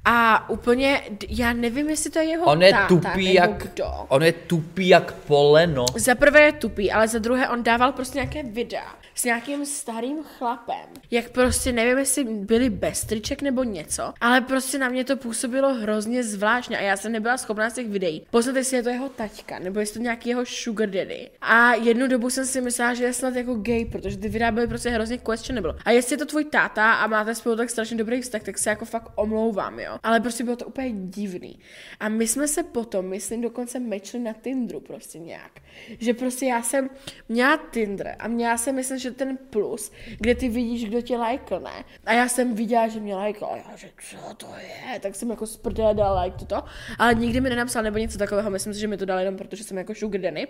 a 0.05 0.49
úplně, 0.49 1.01
já 1.29 1.53
nevím, 1.53 1.89
jestli 1.89 2.09
to 2.09 2.19
je 2.19 2.25
jeho 2.25 2.45
on 2.45 2.63
je 2.63 2.71
táta, 2.71 2.87
tupý 2.87 3.25
nebo 3.25 3.39
jak, 3.39 3.63
kdo. 3.63 3.85
on 4.07 4.23
je 4.23 4.31
tupý 4.31 4.87
jak 4.87 5.13
poleno. 5.13 5.85
Za 5.95 6.15
prvé 6.15 6.41
je 6.41 6.51
tupý, 6.51 6.91
ale 6.91 7.07
za 7.07 7.19
druhé 7.19 7.49
on 7.49 7.63
dával 7.63 7.91
prostě 7.91 8.17
nějaké 8.17 8.43
videa 8.43 8.95
s 9.15 9.23
nějakým 9.23 9.65
starým 9.65 10.17
chlapem. 10.23 10.89
Jak 11.11 11.29
prostě 11.29 11.71
nevím, 11.71 11.97
jestli 11.97 12.23
byli 12.23 12.69
bez 12.69 13.05
triček 13.05 13.41
nebo 13.41 13.63
něco, 13.63 14.13
ale 14.21 14.41
prostě 14.41 14.77
na 14.77 14.89
mě 14.89 15.03
to 15.03 15.17
působilo 15.17 15.73
hrozně 15.73 16.23
zvláštně 16.23 16.77
a 16.77 16.81
já 16.81 16.97
jsem 16.97 17.11
nebyla 17.11 17.37
schopná 17.37 17.69
z 17.69 17.73
těch 17.73 17.89
videí 17.89 18.27
poznat, 18.31 18.55
jestli 18.55 18.77
je 18.77 18.83
to 18.83 18.89
jeho 18.89 19.09
taťka 19.09 19.59
nebo 19.59 19.79
jestli 19.79 19.93
to 19.93 20.03
nějaký 20.03 20.29
jeho 20.29 20.45
sugar 20.45 20.89
daddy. 20.89 21.29
A 21.41 21.73
jednu 21.73 22.07
dobu 22.07 22.29
jsem 22.29 22.45
si 22.45 22.61
myslela, 22.61 22.93
že 22.93 23.03
je 23.03 23.13
snad 23.13 23.35
jako 23.35 23.55
gay, 23.55 23.85
protože 23.85 24.17
ty 24.17 24.29
videa 24.29 24.51
byly 24.51 24.67
prostě 24.67 24.89
hrozně 24.89 25.17
questionable. 25.17 25.73
A 25.85 25.91
jestli 25.91 26.13
je 26.13 26.17
to 26.17 26.25
tvůj 26.25 26.45
táta 26.45 26.93
a 26.93 27.07
máte 27.07 27.35
spolu 27.35 27.55
tak 27.55 27.69
strašně 27.69 27.97
dobrý 27.97 28.21
vztah, 28.21 28.43
tak 28.43 28.57
se 28.57 28.69
jako 28.69 28.85
fakt 28.85 29.11
omlouvám, 29.15 29.79
jo. 29.79 29.86
Jo. 29.87 29.99
Ale 30.03 30.19
prostě 30.19 30.43
bylo 30.43 30.55
to 30.55 30.65
úplně 30.65 30.91
divný. 30.91 31.59
A 31.99 32.09
my 32.09 32.27
jsme 32.27 32.47
se 32.47 32.63
potom, 32.63 33.05
myslím, 33.05 33.41
dokonce 33.41 33.79
mečli 33.79 34.19
na 34.19 34.33
Tinderu 34.33 34.79
prostě 34.79 35.19
nějak. 35.19 35.51
Že 35.99 36.13
prostě 36.13 36.45
já 36.45 36.63
jsem 36.63 36.89
měla 37.29 37.59
Tinder 37.71 38.15
a 38.19 38.27
měla 38.27 38.57
jsem, 38.57 38.75
myslím, 38.75 38.99
že 38.99 39.11
ten 39.11 39.37
plus, 39.49 39.91
kde 40.19 40.35
ty 40.35 40.49
vidíš, 40.49 40.85
kdo 40.85 41.01
tě 41.01 41.17
lajkl, 41.17 41.59
ne? 41.59 41.83
A 42.05 42.13
já 42.13 42.27
jsem 42.27 42.55
viděla, 42.55 42.87
že 42.87 42.99
mě 42.99 43.15
lajkl 43.15 43.45
a 43.45 43.57
já, 43.57 43.75
že 43.75 43.89
co 44.09 44.35
to 44.37 44.47
je? 44.61 44.99
Tak 44.99 45.15
jsem 45.15 45.29
jako 45.29 45.47
sprdela 45.47 45.93
dala 45.93 46.21
like 46.21 46.37
toto. 46.37 46.63
Ale 46.99 47.13
nikdy 47.13 47.41
mi 47.41 47.49
nenapsal 47.49 47.83
nebo 47.83 47.97
něco 47.97 48.17
takového, 48.17 48.49
myslím 48.49 48.73
si, 48.73 48.79
že 48.79 48.87
mi 48.87 48.97
to 48.97 49.05
dal 49.05 49.19
jenom 49.19 49.37
protože 49.37 49.63
jsem 49.63 49.77
jako 49.77 49.95
sugar 49.95 50.21
daddy. 50.21 50.47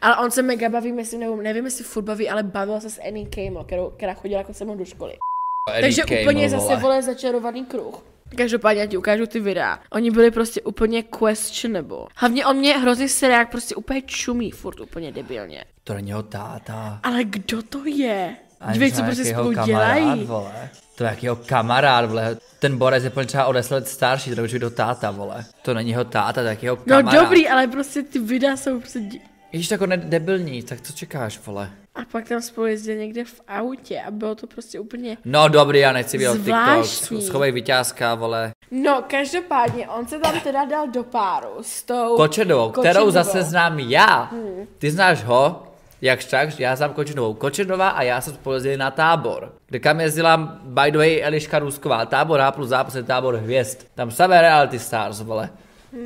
Ale 0.00 0.16
on 0.16 0.30
se 0.30 0.42
mega 0.42 0.68
baví, 0.68 0.92
myslím, 0.92 1.20
nebo 1.20 1.36
nevím, 1.36 1.64
jestli 1.64 1.84
furt 1.84 2.02
baví, 2.02 2.28
ale 2.28 2.42
bavil 2.42 2.80
se 2.80 2.90
s 2.90 3.00
Annie 3.08 3.26
kterou, 3.26 3.90
která 3.96 4.14
chodila 4.14 4.38
jako 4.38 4.54
se 4.54 4.64
mnou 4.64 4.76
do 4.76 4.84
školy. 4.84 5.16
Takže 5.80 6.02
Eddie 6.02 6.20
úplně 6.20 6.48
Kamel, 6.48 6.60
zase 6.60 6.76
vole 6.80 7.02
začarovaný 7.02 7.64
kruh. 7.64 8.13
Každopádně 8.36 8.80
já 8.80 8.86
ti 8.86 8.96
ukážu 8.96 9.26
ty 9.26 9.40
videa. 9.40 9.78
Oni 9.90 10.10
byli 10.10 10.30
prostě 10.30 10.62
úplně 10.62 11.02
questionable. 11.02 11.98
Hlavně 12.16 12.46
on 12.46 12.56
mě 12.56 12.78
hrozně 12.78 13.08
seriák 13.08 13.50
prostě 13.50 13.74
úplně 13.74 14.02
čumí 14.02 14.50
furt 14.50 14.80
úplně 14.80 15.12
debilně. 15.12 15.64
To 15.84 15.94
není 15.94 16.08
jeho 16.08 16.22
táta. 16.22 17.00
Ale 17.02 17.24
kdo 17.24 17.62
to 17.62 17.84
je? 17.86 18.36
Dívej, 18.72 18.92
co 18.92 19.02
prostě 19.02 19.24
spolu 19.24 19.54
kamarád, 19.54 19.66
dělají. 19.66 20.24
Vole. 20.24 20.68
To 20.94 21.04
je 21.04 21.10
jakýho 21.10 21.36
kamarád, 21.36 22.04
vole. 22.08 22.36
Ten 22.58 22.78
Borec 22.78 23.04
je 23.04 23.10
plně 23.10 23.26
třeba 23.26 23.46
o 23.46 23.52
10 23.52 23.74
let 23.74 23.88
starší, 23.88 24.30
to 24.30 24.36
nemůže 24.36 24.58
do 24.58 24.70
táta, 24.70 25.10
vole. 25.10 25.44
To 25.62 25.74
není 25.74 25.90
jeho 25.90 26.04
táta, 26.04 26.32
to 26.32 26.40
je 26.40 26.46
jakýho 26.46 26.76
No 26.76 26.96
kamarád. 26.96 27.22
dobrý, 27.22 27.48
ale 27.48 27.66
prostě 27.66 28.02
ty 28.02 28.18
videa 28.18 28.56
jsou 28.56 28.78
prostě... 28.80 29.00
Ježíš, 29.52 29.68
tak 29.68 29.80
on 29.80 29.90
je 29.92 29.96
debilní, 29.96 30.62
tak 30.62 30.80
co 30.80 30.92
čekáš, 30.92 31.40
vole? 31.46 31.70
A 31.94 32.00
pak 32.12 32.28
tam 32.28 32.42
spolu 32.42 32.66
jezdili 32.66 32.98
někde 32.98 33.24
v 33.24 33.40
autě 33.48 34.00
a 34.06 34.10
bylo 34.10 34.34
to 34.34 34.46
prostě 34.46 34.80
úplně... 34.80 35.16
No 35.24 35.48
dobrý, 35.48 35.78
já 35.78 35.92
nechci 35.92 36.18
vidět 36.18 36.44
TikTok, 36.44 37.22
schovej 37.22 37.52
vyťázka, 37.52 38.14
vole. 38.14 38.52
No, 38.70 39.04
každopádně, 39.06 39.88
on 39.88 40.06
se 40.06 40.18
tam 40.18 40.40
teda 40.40 40.64
dal 40.64 40.88
do 40.88 41.04
páru 41.04 41.48
s 41.60 41.82
tou... 41.82 42.16
Kočedovou, 42.16 42.70
kterou 42.70 43.10
zase 43.10 43.42
znám 43.42 43.78
já. 43.78 44.22
Hmm. 44.22 44.66
Ty 44.78 44.90
znáš 44.90 45.24
ho, 45.24 45.62
jak 46.00 46.24
tak, 46.24 46.60
já 46.60 46.76
znám 46.76 46.92
Kočedovou. 46.92 47.34
Kočedová 47.34 47.88
a 47.88 48.02
já 48.02 48.20
jsem 48.20 48.34
spolu 48.34 48.54
jezdili 48.54 48.76
na 48.76 48.90
tábor, 48.90 49.52
kde 49.66 49.78
kam 49.78 50.00
jezdila 50.00 50.36
by 50.62 50.90
the 50.90 50.98
way 50.98 51.24
Eliška 51.24 51.58
Rusková. 51.58 52.06
Tábor 52.06 52.40
A 52.40 52.52
plus 52.52 52.68
zápas 52.68 52.94
je 52.94 53.02
tábor 53.02 53.34
hvězd. 53.34 53.78
Tam 53.94 54.10
samé 54.10 54.40
reality 54.40 54.78
stars, 54.78 55.20
vole. 55.20 55.50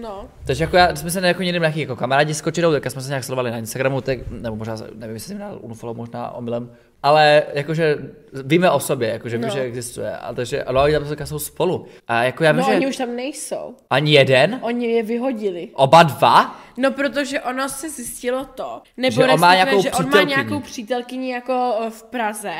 No. 0.01 0.29
Takže 0.47 0.65
jako 0.65 0.77
já, 0.77 0.97
jsme 0.97 1.11
se 1.11 1.27
jako 1.27 1.43
někdy 1.43 1.61
nějaký 1.61 1.81
jako 1.81 1.97
kamarádi 1.97 2.35
s 2.35 2.41
Kočidou, 2.41 2.73
tak 2.73 2.91
jsme 2.91 3.03
se 3.03 3.09
nějak 3.09 3.25
sledovali 3.25 3.51
na 3.51 3.59
Instagramu, 3.59 4.01
tak, 4.01 4.19
nebo 4.31 4.57
možná, 4.57 4.77
nevím, 4.95 5.15
jestli 5.15 5.29
jsem 5.29 5.39
dal 5.39 5.59
unfollow, 5.63 5.97
možná 5.97 6.31
omylem, 6.31 6.73
ale 7.03 7.43
jakože 7.55 7.97
víme 8.45 8.71
o 8.71 8.81
sobě, 8.81 9.09
jakože 9.09 9.39
vím, 9.39 9.47
No. 9.49 9.55
že 9.55 9.61
existuje, 9.61 10.17
a 10.17 10.35
takže, 10.35 10.65
ale 10.65 10.83
oni 10.85 11.17
tam 11.17 11.27
jsou 11.27 11.39
spolu. 11.39 11.87
A 12.09 12.23
jako 12.25 12.45
já 12.45 12.53
vím, 12.53 12.61
No, 12.61 12.67
že 12.67 12.77
oni 12.77 12.87
už 12.87 12.97
tam 12.97 13.17
nejsou. 13.17 13.75
ani 13.91 14.13
jeden, 14.13 14.59
Oni 14.63 14.87
je 14.87 15.03
vyhodili. 15.03 15.69
oba 15.75 16.03
dva, 16.03 16.61
No, 16.77 16.91
protože 16.91 17.41
ono 17.41 17.69
se 17.69 17.91
zjistilo 17.91 18.45
to, 18.45 18.83
nebo 18.97 19.15
Že 19.15 19.25
on 19.25 19.41
má 19.41 19.55
nějakou 19.55 19.83
že 19.83 19.91
on 19.91 20.11
má 20.11 20.23
nějakou 20.23 20.61
přítelkyni 20.61 21.33
jako 21.33 21.75
eh, 21.87 21.91
v 21.91 22.03
Praze, 22.03 22.55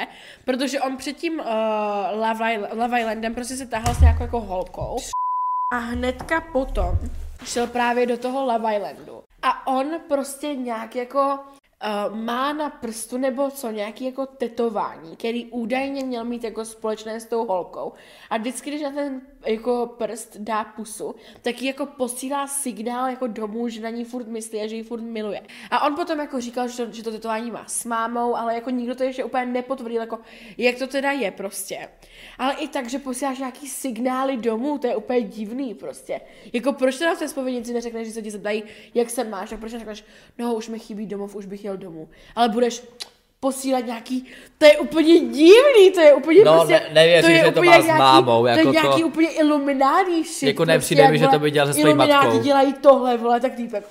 protože 0.45 0.81
on 0.81 0.97
předtím 0.97 1.39
uh, 1.39 1.47
Love, 2.21 2.55
Island, 2.55 2.75
Love 2.75 3.01
Islandem 3.01 3.35
prostě 3.35 3.57
se 3.57 3.67
tahal 3.67 3.95
s 3.95 4.01
nějakou 4.01 4.23
jako 4.23 4.41
holkou 4.41 4.97
a 5.71 5.77
hnedka 5.77 6.41
potom 6.41 6.99
šel 7.45 7.67
právě 7.67 8.07
do 8.07 8.17
toho 8.19 8.45
Love 8.45 8.77
Islandu. 8.77 9.23
A 9.43 9.67
on 9.67 9.87
prostě 10.09 10.55
nějak 10.55 10.97
jako 10.97 11.39
uh, 11.85 12.17
má 12.17 12.53
na 12.53 12.71
prstu 12.71 13.19
nebo 13.19 13.51
co, 13.51 13.71
nějaký 13.71 14.05
jako 14.05 14.27
tetování, 14.27 15.17
který 15.17 15.47
údajně 15.47 16.05
měl 16.05 16.25
mít 16.25 16.45
jako 16.45 16.65
společné 16.65 17.21
s 17.21 17.27
tou 17.27 17.47
holkou. 17.47 17.93
A 18.31 18.37
vždycky, 18.37 18.71
když 18.71 18.83
na 18.83 18.91
ten 18.91 19.21
jako 19.47 19.95
prst 19.99 20.37
dá 20.37 20.65
pusu, 20.65 21.15
tak 21.43 21.63
jí 21.63 21.67
jako 21.67 21.87
posílá 21.87 22.47
signál 22.47 23.11
jako 23.11 23.27
domů, 23.27 23.69
že 23.69 23.81
na 23.81 23.91
ní 23.91 24.05
furt 24.05 24.27
myslí 24.27 24.61
a 24.61 24.67
že 24.67 24.77
ji 24.77 24.83
furt 24.83 25.01
miluje. 25.01 25.43
A 25.71 25.87
on 25.87 25.95
potom 25.95 26.19
jako 26.19 26.41
říkal, 26.41 26.69
že 26.69 26.87
to, 26.87 26.93
že 26.93 27.03
to 27.03 27.11
tetování 27.11 27.51
má 27.51 27.65
s 27.67 27.85
mámou, 27.85 28.37
ale 28.37 28.55
jako 28.55 28.71
nikdo 28.71 28.95
to 28.95 29.03
ještě 29.03 29.25
úplně 29.25 29.47
nepotvrdil, 29.47 30.01
jako 30.01 30.19
jak 30.59 30.79
to 30.79 30.87
teda 30.87 31.11
je 31.11 31.31
prostě. 31.31 31.89
Ale 32.39 32.55
i 32.55 32.69
tak, 32.69 32.89
že 32.89 32.99
posíláš 32.99 33.39
nějaký 33.39 33.69
signály 33.69 34.37
domů, 34.37 34.79
to 34.79 34.87
je 34.87 34.97
úplně 34.97 35.21
divný 35.21 35.75
prostě. 35.75 36.21
Jako 36.53 36.73
proč 36.73 36.99
teda 36.99 37.15
v 37.15 37.19
té 37.19 37.29
spovědnici 37.29 37.73
neřekneš, 37.73 38.07
že 38.07 38.13
se 38.13 38.23
ti 38.23 38.31
zeptají, 38.31 38.63
jak 38.95 39.11
se 39.11 39.25
máš, 39.25 39.51
tak 39.51 39.61
proč 39.61 39.73
neřekneš, 39.73 40.05
no 40.39 40.55
už 40.55 40.69
mi 40.69 40.79
chybí 40.79 41.07
domov, 41.07 41.37
už 41.37 41.47
bych 41.47 41.65
jel 41.69 41.77
domů. 41.77 42.09
Ale 42.37 42.49
budeš 42.49 42.83
posílat 43.41 43.87
nějaký, 43.87 44.27
to 44.59 44.67
je 44.67 44.79
úplně 44.79 45.21
divný, 45.21 45.91
to 45.95 46.01
je 46.01 46.15
úplně 46.15 46.45
No, 46.45 46.53
prostě, 46.53 46.73
ne- 46.73 46.91
nevěřím, 46.93 47.31
je 47.31 47.37
že 47.45 47.45
to 47.53 47.61
úplně 47.61 47.71
má 47.71 47.83
s 47.83 47.87
mámou, 47.99 48.43
to 48.43 48.47
jako 48.47 48.59
je 48.59 48.65
to- 48.65 48.73
nějaký 48.73 49.05
úplně 49.05 49.29
iluminální 49.29 50.25
shit. 50.25 50.43
Jako 50.47 50.57
prostě, 50.57 50.73
nepřijde 50.73 51.03
jak, 51.03 51.13
mi, 51.13 51.19
že 51.19 51.29
to 51.29 51.39
by 51.39 51.51
dělal 51.51 51.73
se 51.73 51.81
svojí 51.81 51.95
matkou. 51.95 52.39
dělají 52.41 52.73
tohle, 52.73 53.17
vole, 53.17 53.41
tak 53.41 53.55
týpek. 53.55 53.85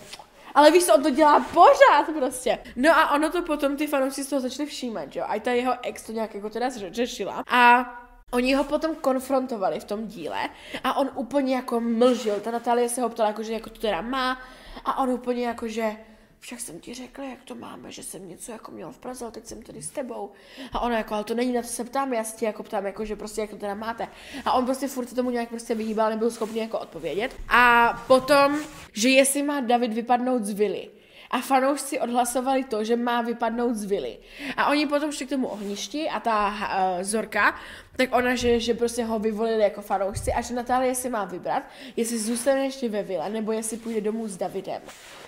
Ale 0.55 0.71
víš 0.71 0.85
co, 0.85 0.95
on 0.95 1.03
to 1.03 1.09
dělá 1.09 1.39
pořád 1.53 2.15
prostě. 2.19 2.59
No 2.75 2.89
a 2.97 3.11
ono 3.15 3.29
to 3.29 3.41
potom 3.41 3.77
ty 3.77 3.87
fanoušci 3.87 4.23
z 4.23 4.27
toho 4.27 4.39
začali 4.41 4.69
všímat, 4.69 5.13
že 5.13 5.19
jo. 5.19 5.25
A 5.29 5.39
ta 5.39 5.51
jeho 5.51 5.73
ex 5.83 6.03
to 6.03 6.11
nějak 6.11 6.35
jako 6.35 6.49
teda 6.49 6.69
řešila. 6.91 7.43
A 7.49 7.85
Oni 8.31 8.53
ho 8.53 8.63
potom 8.63 8.95
konfrontovali 8.95 9.79
v 9.79 9.83
tom 9.83 10.07
díle 10.07 10.37
a 10.83 10.97
on 10.97 11.09
úplně 11.15 11.55
jako 11.55 11.79
mlžil. 11.79 12.35
Ta 12.39 12.51
Natálie 12.51 12.89
se 12.89 13.01
ho 13.01 13.09
ptala, 13.09 13.29
jako, 13.29 13.43
že 13.43 13.53
jako 13.53 13.69
to 13.69 13.79
teda 13.79 14.01
má 14.01 14.37
a 14.85 14.97
on 14.99 15.09
úplně 15.09 15.47
jako, 15.47 15.67
že 15.67 15.95
však 16.39 16.59
jsem 16.59 16.79
ti 16.79 16.93
řekla, 16.93 17.23
jak 17.23 17.43
to 17.43 17.55
máme, 17.55 17.91
že 17.91 18.03
jsem 18.03 18.29
něco 18.29 18.51
jako 18.51 18.71
měl 18.71 18.91
v 18.91 18.97
Praze, 18.97 19.25
ale 19.25 19.31
teď 19.31 19.45
jsem 19.45 19.61
tady 19.61 19.81
s 19.81 19.89
tebou. 19.89 20.31
A 20.71 20.79
ona 20.79 20.97
jako, 20.97 21.13
ale 21.13 21.23
to 21.23 21.33
není 21.33 21.53
na 21.53 21.61
to 21.61 21.67
se 21.67 21.83
ptám, 21.83 22.13
já 22.13 22.23
se 22.23 22.45
jako 22.45 22.63
ptám, 22.63 22.85
jako, 22.85 23.05
že 23.05 23.15
prostě 23.15 23.41
jak 23.41 23.49
to 23.49 23.57
teda 23.57 23.75
máte. 23.75 24.07
A 24.45 24.53
on 24.53 24.65
prostě 24.65 24.87
furt 24.87 25.09
se 25.09 25.15
tomu 25.15 25.29
nějak 25.29 25.49
prostě 25.49 25.75
vyhýbal, 25.75 26.09
nebyl 26.09 26.31
schopný 26.31 26.59
jako 26.59 26.79
odpovědět. 26.79 27.35
A 27.49 27.93
potom, 28.07 28.59
že 28.93 29.09
jestli 29.09 29.43
má 29.43 29.59
David 29.59 29.93
vypadnout 29.93 30.45
z 30.45 30.53
vily. 30.53 30.89
A 31.31 31.41
fanoušci 31.41 31.99
odhlasovali 31.99 32.63
to, 32.63 32.83
že 32.83 32.95
má 32.95 33.21
vypadnout 33.21 33.75
z 33.75 33.83
vily. 33.83 34.17
A 34.57 34.69
oni 34.69 34.87
potom 34.87 35.11
šli 35.11 35.25
k 35.25 35.29
tomu 35.29 35.47
ohništi 35.47 36.09
a 36.09 36.19
ta 36.19 36.47
uh, 36.49 37.03
Zorka, 37.03 37.55
tak 37.95 38.15
ona, 38.15 38.35
že, 38.35 38.59
že 38.59 38.73
prostě 38.73 39.03
ho 39.03 39.19
vyvolili 39.19 39.63
jako 39.63 39.81
fanoušci 39.81 40.33
a 40.33 40.41
že 40.41 40.53
Natálie 40.53 40.95
si 40.95 41.09
má 41.09 41.25
vybrat, 41.25 41.63
jestli 41.95 42.19
zůstane 42.19 42.65
ještě 42.65 42.89
ve 42.89 43.03
vile, 43.03 43.29
nebo 43.29 43.51
jestli 43.51 43.77
půjde 43.77 44.01
domů 44.01 44.27
s 44.27 44.37
Davidem. 44.37 44.81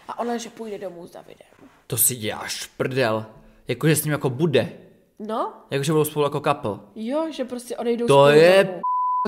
A 0.10 0.20
ona, 0.20 0.38
že 0.38 0.50
půjde 0.50 0.78
domů 0.78 1.08
s 1.08 1.12
Davidem. 1.12 1.48
to 1.88 1.98
si 1.98 2.16
děláš 2.16 2.66
prdel. 2.66 3.26
Jakože 3.68 3.96
s 3.96 4.04
ním 4.04 4.12
jako 4.12 4.30
bude. 4.30 4.70
No, 5.20 5.54
Jakože 5.72 5.92
budou 5.92 6.06
spolu 6.06 6.26
jako 6.26 6.40
couple. 6.40 6.72
jo, 6.96 7.28
že 7.32 7.46
prostě 7.46 7.78
odejdou 7.78 8.08
To 8.08 8.14
spolu 8.14 8.30
je 8.30 8.64
domů. 8.64 8.82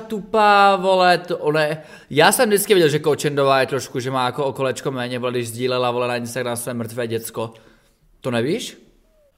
tupá, 0.07 0.75
vole, 0.75 1.17
to 1.17 1.37
ona 1.37 1.61
je... 1.61 1.83
Já 2.09 2.31
jsem 2.31 2.49
vždycky 2.49 2.73
viděl, 2.73 2.89
že 2.89 2.99
Kočendová 2.99 3.59
je 3.59 3.67
trošku, 3.67 3.99
že 3.99 4.11
má 4.11 4.25
jako 4.25 4.45
o 4.45 4.53
kolečko 4.53 4.91
méně, 4.91 5.19
vole, 5.19 5.31
když 5.31 5.47
sdílela, 5.49 5.91
vole, 5.91 6.07
na 6.07 6.15
Instagram 6.15 6.57
své 6.57 6.73
mrtvé 6.73 7.07
děcko. 7.07 7.53
To 8.21 8.31
nevíš? 8.31 8.77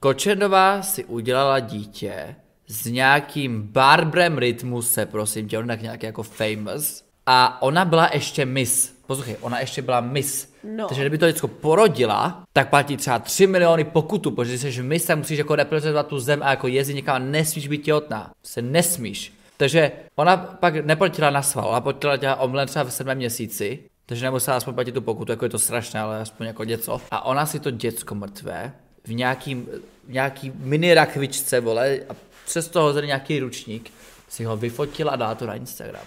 Kočendová 0.00 0.82
si 0.82 1.04
udělala 1.04 1.60
dítě 1.60 2.36
s 2.66 2.86
nějakým 2.86 3.62
Barbrem 3.62 4.38
Rytmuse, 4.38 5.06
prosím 5.06 5.48
tě, 5.48 5.58
on 5.58 5.66
tak 5.66 5.82
nějaký 5.82 6.06
jako 6.06 6.22
famous. 6.22 7.04
A 7.26 7.62
ona 7.62 7.84
byla 7.84 8.10
ještě 8.12 8.44
miss. 8.44 8.90
Poslouchej, 9.06 9.36
ona 9.40 9.60
ještě 9.60 9.82
byla 9.82 10.00
miss. 10.00 10.53
No. 10.64 10.88
Takže 10.88 11.02
kdyby 11.02 11.18
to 11.18 11.26
děcko 11.26 11.48
porodila, 11.48 12.42
tak 12.52 12.70
platí 12.70 12.96
třeba 12.96 13.18
3 13.18 13.46
miliony 13.46 13.84
pokutu, 13.84 14.30
protože 14.30 14.58
jsi 14.58 14.82
miss, 14.82 15.06
tak 15.06 15.18
musíš 15.18 15.38
jako 15.38 15.56
reprezentovat 15.56 16.06
tu 16.06 16.18
zem 16.18 16.42
a 16.42 16.50
jako 16.50 16.68
jezdit 16.68 16.94
někam 16.94 17.16
a 17.16 17.18
nesmíš 17.18 17.68
být 17.68 17.82
těhotná. 17.82 18.32
Se 18.42 18.62
nesmíš. 18.62 19.32
Takže 19.56 19.92
ona 20.16 20.36
pak 20.36 20.74
neplatila 20.74 21.30
na 21.30 21.42
sval, 21.42 21.68
ona 21.68 21.80
platila 21.80 22.16
dělat 22.16 22.34
omlen 22.34 22.68
třeba 22.68 22.84
v 22.84 22.92
sedmém 22.92 23.16
měsíci, 23.16 23.78
takže 24.06 24.24
nemusela 24.24 24.56
aspoň 24.56 24.74
platit 24.74 24.92
tu 24.92 25.00
pokutu, 25.00 25.32
jako 25.32 25.44
je 25.44 25.48
to 25.48 25.58
strašné, 25.58 26.00
ale 26.00 26.20
aspoň 26.20 26.46
jako 26.46 26.64
něco. 26.64 27.00
A 27.10 27.24
ona 27.24 27.46
si 27.46 27.60
to 27.60 27.70
děcko 27.70 28.14
mrtvé 28.14 28.72
v 29.04 29.14
nějakým, 29.14 29.68
v 30.08 30.12
nějaký 30.12 30.52
mini 30.54 30.94
rakvičce, 30.94 31.60
vole, 31.60 31.98
a 32.08 32.14
přes 32.44 32.68
toho 32.68 32.86
hozený 32.86 33.06
nějaký 33.06 33.40
ručník, 33.40 33.90
si 34.28 34.44
ho 34.44 34.56
vyfotila 34.56 35.12
a 35.12 35.16
dala 35.16 35.34
to 35.34 35.46
na 35.46 35.54
Instagram. 35.54 36.06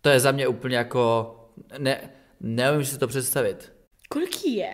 To 0.00 0.08
je 0.08 0.20
za 0.20 0.32
mě 0.32 0.48
úplně 0.48 0.76
jako, 0.76 1.34
ne, 1.78 2.10
neumím 2.40 2.84
si 2.86 2.98
to 2.98 3.06
představit. 3.06 3.72
Kolik 4.08 4.46
je? 4.46 4.72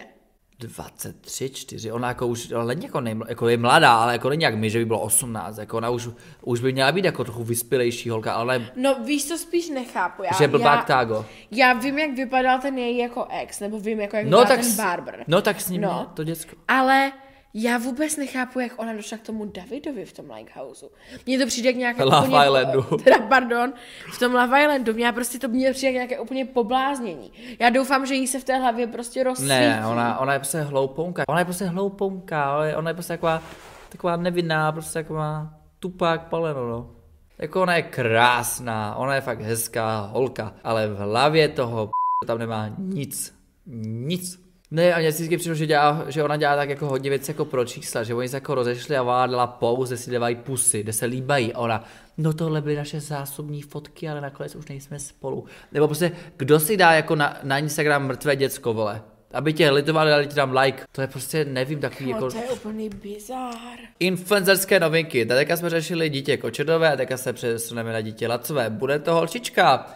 23, 0.60 1.50
4, 1.50 1.92
ona 1.92 2.08
jako 2.08 2.26
už, 2.26 2.52
ale 2.52 2.66
není 2.66 2.84
jako, 2.84 3.00
nejmla, 3.00 3.26
jako 3.28 3.48
je 3.48 3.56
mladá, 3.56 3.92
ale 3.96 4.12
jako 4.12 4.28
není 4.28 4.42
jak 4.42 4.54
my, 4.54 4.70
že 4.70 4.78
by 4.78 4.84
bylo 4.84 5.00
18, 5.00 5.58
jako 5.58 5.76
ona 5.76 5.90
už, 5.90 6.08
už 6.42 6.60
by 6.60 6.72
měla 6.72 6.92
být 6.92 7.04
jako 7.04 7.24
trochu 7.24 7.44
vyspělejší 7.44 8.10
holka, 8.10 8.32
ale 8.32 8.70
No 8.76 9.04
víš, 9.04 9.28
co 9.28 9.38
spíš 9.38 9.68
nechápu. 9.70 10.22
Já, 10.22 10.30
že 10.38 10.48
blbák 10.48 10.78
já, 10.78 10.84
tágo. 10.84 11.26
já 11.50 11.72
vím, 11.72 11.98
jak 11.98 12.10
vypadal 12.16 12.58
ten 12.58 12.78
její 12.78 12.98
jako 12.98 13.26
ex, 13.30 13.60
nebo 13.60 13.80
vím, 13.80 14.00
jako 14.00 14.16
jak 14.16 14.24
No 14.26 14.38
vypadal 14.38 14.56
tak, 14.56 14.60
ten 14.64 14.72
s- 14.72 14.76
Barber. 14.76 15.24
no 15.28 15.42
tak 15.42 15.60
s 15.60 15.68
ním 15.68 15.80
no. 15.80 16.10
to 16.14 16.24
děcko. 16.24 16.56
Ale 16.68 17.12
já 17.62 17.78
vůbec 17.78 18.16
nechápu, 18.16 18.60
jak 18.60 18.72
ona 18.76 18.92
došla 18.92 19.18
k 19.18 19.22
tomu 19.22 19.44
Davidovi 19.44 20.04
v 20.04 20.12
tom 20.12 20.30
Lighthouse. 20.30 20.86
Mně 21.26 21.38
to 21.38 21.46
přijde 21.46 21.68
jak 21.68 21.76
nějaké 21.76 22.04
Love 22.04 22.18
úplně... 22.28 22.44
Islandu. 22.44 22.82
Teda, 23.04 23.18
pardon, 23.28 23.72
v 24.12 24.18
tom 24.18 24.34
Love 24.34 24.60
Islandu. 24.62 24.94
Mně 24.94 25.12
prostě 25.12 25.38
to 25.38 25.48
mě 25.48 25.72
přijde 25.72 25.86
jak 25.86 25.94
nějaké 25.94 26.20
úplně 26.20 26.44
pobláznění. 26.44 27.32
Já 27.58 27.70
doufám, 27.70 28.06
že 28.06 28.14
jí 28.14 28.26
se 28.26 28.40
v 28.40 28.44
té 28.44 28.56
hlavě 28.58 28.86
prostě 28.86 29.24
rozsvítí. 29.24 29.48
Ne, 29.48 29.82
ona, 29.86 30.18
ona 30.18 30.32
je 30.32 30.38
prostě 30.38 30.60
hloupounka, 30.60 31.22
ona 31.28 31.38
je 31.38 31.44
prostě 31.44 31.64
hloupounka, 31.64 32.44
ale 32.44 32.76
ona 32.76 32.90
je 32.90 32.94
prostě 32.94 33.12
taková, 33.12 33.42
taková 33.88 34.16
nevinná, 34.16 34.72
prostě 34.72 34.92
taková 35.02 35.54
tupák 35.78 36.28
paleno, 36.28 36.68
no. 36.68 36.90
Jako 37.38 37.62
ona 37.62 37.76
je 37.76 37.82
krásná, 37.82 38.94
ona 38.94 39.14
je 39.14 39.20
fakt 39.20 39.40
hezká 39.40 40.00
holka, 40.12 40.54
ale 40.64 40.88
v 40.88 40.96
hlavě 40.96 41.48
toho 41.48 41.86
p- 41.86 42.26
tam 42.26 42.38
nemá 42.38 42.68
nic. 42.78 43.34
Nic. 43.66 44.47
Ne, 44.70 44.94
a 44.94 44.98
mě 44.98 45.10
vždycky 45.10 45.36
přišlo, 45.36 45.54
že, 45.54 45.66
dělá, 45.66 46.04
že 46.08 46.22
ona 46.22 46.36
dělá 46.36 46.56
tak 46.56 46.68
jako 46.68 46.86
hodně 46.86 47.10
věcí 47.10 47.30
jako 47.30 47.44
pro 47.44 47.64
čísla, 47.64 48.02
že 48.02 48.14
oni 48.14 48.28
se 48.28 48.36
jako 48.36 48.54
rozešli 48.54 48.96
a 48.96 49.02
ona 49.02 49.26
dala 49.26 49.46
pouze, 49.46 49.96
si 49.96 50.10
dávají 50.10 50.36
pusy, 50.36 50.82
kde 50.82 50.92
se 50.92 51.06
líbají 51.06 51.52
a 51.52 51.58
ona, 51.58 51.84
no 52.18 52.32
tohle 52.32 52.60
byly 52.60 52.76
naše 52.76 53.00
zásobní 53.00 53.62
fotky, 53.62 54.08
ale 54.08 54.20
nakonec 54.20 54.54
už 54.54 54.68
nejsme 54.68 54.98
spolu. 54.98 55.44
Nebo 55.72 55.86
prostě, 55.86 56.12
kdo 56.36 56.60
si 56.60 56.76
dá 56.76 56.92
jako 56.92 57.14
na, 57.14 57.38
na 57.42 57.58
Instagram 57.58 58.06
mrtvé 58.06 58.36
děcko, 58.36 58.74
vole? 58.74 59.02
Aby 59.32 59.52
tě 59.52 59.70
litovali, 59.70 60.10
dali 60.10 60.26
ti 60.26 60.34
tam 60.34 60.56
like. 60.56 60.84
To 60.92 61.00
je 61.00 61.06
prostě, 61.06 61.44
nevím, 61.44 61.80
takový 61.80 62.08
jako... 62.08 62.24
No, 62.24 62.30
to 62.30 62.38
je 62.38 62.50
úplný 62.50 62.88
bizár. 62.88 63.78
Influencerské 64.00 64.80
novinky. 64.80 65.26
Teďka 65.26 65.56
jsme 65.56 65.70
řešili 65.70 66.10
dítě 66.10 66.36
kočedové, 66.36 66.96
teďka 66.96 67.16
se 67.16 67.32
přesuneme 67.32 67.92
na 67.92 68.00
dítě 68.00 68.28
lacové. 68.28 68.70
Bude 68.70 68.98
to 68.98 69.14
holčička. 69.14 69.86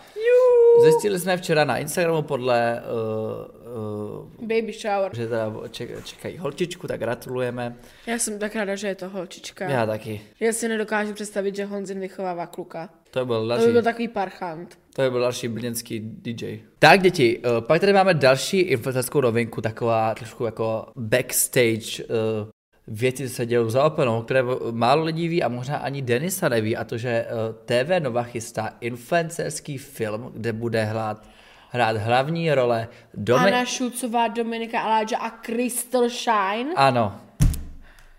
Zjistili 0.83 1.21
jsme 1.21 1.37
včera 1.37 1.64
na 1.64 1.79
Instagramu 1.79 2.23
podle, 2.23 2.83
uh, 2.83 3.62
uh, 3.75 4.47
Baby 4.49 4.73
shower. 4.73 5.17
že 5.17 5.26
teda 5.29 5.52
ček, 5.71 6.05
čekají 6.05 6.38
holčičku, 6.38 6.87
tak 6.87 7.00
gratulujeme. 7.00 7.76
Já 8.07 8.19
jsem 8.19 8.38
tak 8.38 8.57
ráda, 8.57 8.75
že 8.76 8.87
je 8.88 8.95
to 8.95 9.09
holčička. 9.09 9.71
Já 9.71 9.87
taky. 9.87 10.21
Já 10.41 10.52
si 10.52 10.69
nedokážu 10.69 11.12
představit, 11.14 11.57
že 11.57 11.64
Honzin 11.64 12.00
vychovává 12.00 12.47
kluka. 12.47 12.88
To 13.11 13.26
byl 13.26 13.43
To 13.43 13.49
další, 13.49 13.67
by 13.67 13.73
byl 13.73 13.83
takový 13.83 14.09
parchant. 14.09 14.79
to 14.95 15.02
by 15.02 15.11
byl 15.11 15.21
další 15.21 15.49
brněnský 15.49 16.00
DJ. 16.00 16.61
Tak 16.79 17.02
děti, 17.02 17.38
uh, 17.38 17.61
pak 17.61 17.81
tady 17.81 17.93
máme 17.93 18.14
další 18.14 18.59
influencerskou 18.61 19.21
novinku, 19.21 19.61
taková 19.61 20.14
trošku 20.14 20.45
jako 20.45 20.87
backstage 20.97 22.05
uh, 22.05 22.49
věci, 22.87 23.29
co 23.29 23.35
se 23.35 23.47
dějou 23.47 23.71
za 23.71 23.85
openou, 23.85 24.23
které 24.23 24.43
málo 24.71 25.05
lidí 25.05 25.29
ví 25.29 25.43
a 25.43 25.49
možná 25.49 25.76
ani 25.76 26.02
Denisa 26.02 26.49
neví, 26.49 26.76
a 26.76 26.85
to, 26.85 26.99
že 26.99 27.26
TV 27.64 28.00
Nova 28.02 28.23
chystá 28.23 28.76
influencerský 28.81 29.79
film, 29.79 30.31
kde 30.35 30.52
bude 30.52 30.85
hrát, 30.85 31.26
hrát 31.73 31.97
hlavní 31.97 32.55
role 32.55 32.88
Domi- 33.14 33.47
Anna 33.47 33.64
Šulcová, 33.64 34.29
Dominika 34.29 34.81
Aláča 34.81 35.19
a 35.19 35.31
Crystal 35.31 36.09
Shine. 36.09 36.75
Ano. 36.76 37.21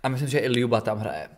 A 0.04 0.10
myslím, 0.10 0.30
že 0.30 0.40
i 0.40 0.50
Liuba 0.50 0.82
tam 0.82 0.98
hraje. 1.00 1.30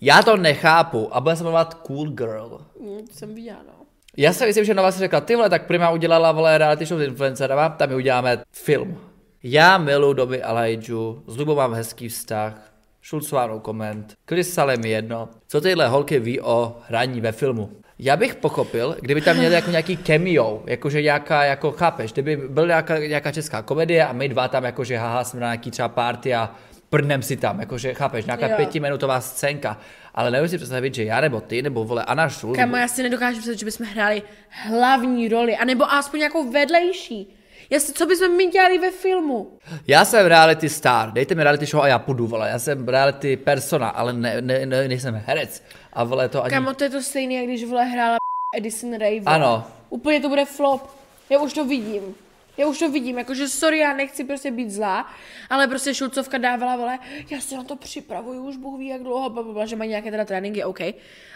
Já 0.00 0.22
to 0.22 0.36
nechápu 0.36 1.16
a 1.16 1.20
bude 1.20 1.36
se 1.36 1.44
jmenovat 1.44 1.74
Cool 1.74 2.10
Girl. 2.10 2.60
Mm, 2.80 3.06
to 3.06 3.12
jsem 3.14 3.34
viděla, 3.34 3.58
no. 3.66 3.72
Já 4.16 4.32
si 4.32 4.46
myslím, 4.46 4.64
že 4.64 4.74
Nova 4.74 4.92
si 4.92 4.98
řekla, 4.98 5.20
ty 5.20 5.36
vole, 5.36 5.50
tak 5.50 5.66
Prima 5.66 5.90
udělala 5.90 6.32
vole 6.32 6.58
reality 6.58 6.86
show 6.86 6.98
s 7.00 7.02
influencerama, 7.02 7.68
tam 7.68 7.88
my 7.88 7.94
uděláme 7.94 8.38
film. 8.52 8.98
Já 9.42 9.78
miluji 9.78 10.12
doby 10.14 10.42
Alajju, 10.42 11.22
s 11.26 11.36
Lubou 11.36 11.54
mám 11.56 11.74
hezký 11.74 12.08
vztah, 12.08 12.69
Šulcovánou 13.02 13.60
koment, 13.60 14.14
Krysale 14.24 14.76
mi 14.76 14.88
jedno. 14.88 15.28
Co 15.48 15.60
tyhle 15.60 15.88
holky 15.88 16.18
ví 16.18 16.40
o 16.40 16.76
hraní 16.88 17.20
ve 17.20 17.32
filmu? 17.32 17.70
Já 17.98 18.16
bych 18.16 18.34
pochopil, 18.34 18.96
kdyby 19.00 19.20
tam 19.20 19.36
měli 19.36 19.54
jako 19.54 19.70
nějaký 19.70 19.96
cameo, 19.96 20.62
jakože 20.66 21.02
nějaká, 21.02 21.44
jako 21.44 21.72
chápeš, 21.72 22.12
kdyby 22.12 22.36
byl 22.36 22.66
nějaká, 22.66 22.98
nějaká 22.98 23.32
česká 23.32 23.62
komedie 23.62 24.06
a 24.06 24.12
my 24.12 24.28
dva 24.28 24.48
tam 24.48 24.64
jakože 24.64 24.98
haha, 24.98 25.24
jsme 25.24 25.40
na 25.40 25.46
nějaký 25.46 25.70
třeba 25.70 25.88
party 25.88 26.34
a 26.34 26.54
prdnem 26.90 27.22
si 27.22 27.36
tam, 27.36 27.60
jakože 27.60 27.94
chápeš, 27.94 28.24
nějaká 28.24 28.48
Jo. 28.48 28.56
pětiminutová 28.56 29.20
scénka. 29.20 29.78
Ale 30.14 30.30
nevím 30.30 30.48
si 30.48 30.56
představit, 30.56 30.94
že 30.94 31.04
já 31.04 31.20
nebo 31.20 31.40
ty, 31.40 31.62
nebo 31.62 31.84
vole 31.84 32.04
Anna 32.04 32.28
Šul, 32.28 32.54
Kamo, 32.54 32.76
já 32.76 32.88
si 32.88 33.02
nedokážu 33.02 33.38
představit, 33.38 33.58
že 33.58 33.64
bychom 33.66 33.86
hráli 33.86 34.22
hlavní 34.48 35.28
roli, 35.28 35.56
anebo 35.56 35.92
aspoň 35.92 36.18
nějakou 36.18 36.50
vedlejší. 36.50 37.36
Jestli, 37.70 37.94
co 37.94 38.06
bychom 38.06 38.36
my 38.36 38.46
dělali 38.46 38.78
ve 38.78 38.90
filmu? 38.90 39.58
Já 39.86 40.04
jsem 40.04 40.26
reality 40.26 40.68
star, 40.68 41.12
dejte 41.12 41.34
mi 41.34 41.42
reality 41.42 41.66
show 41.66 41.82
a 41.82 41.88
já 41.88 41.98
půjdu, 41.98 42.26
vole. 42.26 42.48
Já 42.50 42.58
jsem 42.58 42.88
reality 42.88 43.36
persona, 43.36 43.88
ale 43.88 44.12
ne, 44.12 44.40
ne, 44.40 44.66
ne, 44.66 44.88
nejsem 44.88 45.22
herec. 45.26 45.62
A 45.92 46.04
vole 46.04 46.28
to 46.28 46.44
ani... 46.44 46.50
Kamo, 46.50 46.74
to 46.74 46.84
je 46.84 46.90
to 46.90 47.02
stejné, 47.02 47.34
jak 47.34 47.44
když 47.44 47.64
vole 47.64 47.84
hrála 47.84 48.16
Edison 48.56 48.98
Ray. 48.98 49.20
vole. 49.20 49.34
Ano. 49.34 49.66
Úplně 49.88 50.20
to 50.20 50.28
bude 50.28 50.44
flop. 50.44 50.90
Já 51.30 51.38
už 51.38 51.52
to 51.52 51.64
vidím. 51.64 52.14
Já 52.60 52.66
už 52.66 52.78
to 52.78 52.90
vidím, 52.90 53.18
jakože 53.18 53.48
sorry, 53.48 53.78
já 53.78 53.92
nechci 53.92 54.24
prostě 54.24 54.50
být 54.50 54.70
zlá, 54.70 55.06
ale 55.50 55.68
prostě 55.68 55.94
Šulcovka 55.94 56.38
dávala, 56.38 56.76
vole, 56.76 56.98
já 57.30 57.40
se 57.40 57.56
na 57.56 57.64
to 57.64 57.76
připravuju, 57.76 58.42
už 58.42 58.56
Bůh 58.56 58.78
ví 58.78 58.86
jak 58.86 59.02
dlouho, 59.02 59.30
blablabla, 59.30 59.66
že 59.66 59.76
mají 59.76 59.90
nějaké 59.90 60.10
teda 60.10 60.24
tréninky, 60.24 60.64
OK, 60.64 60.80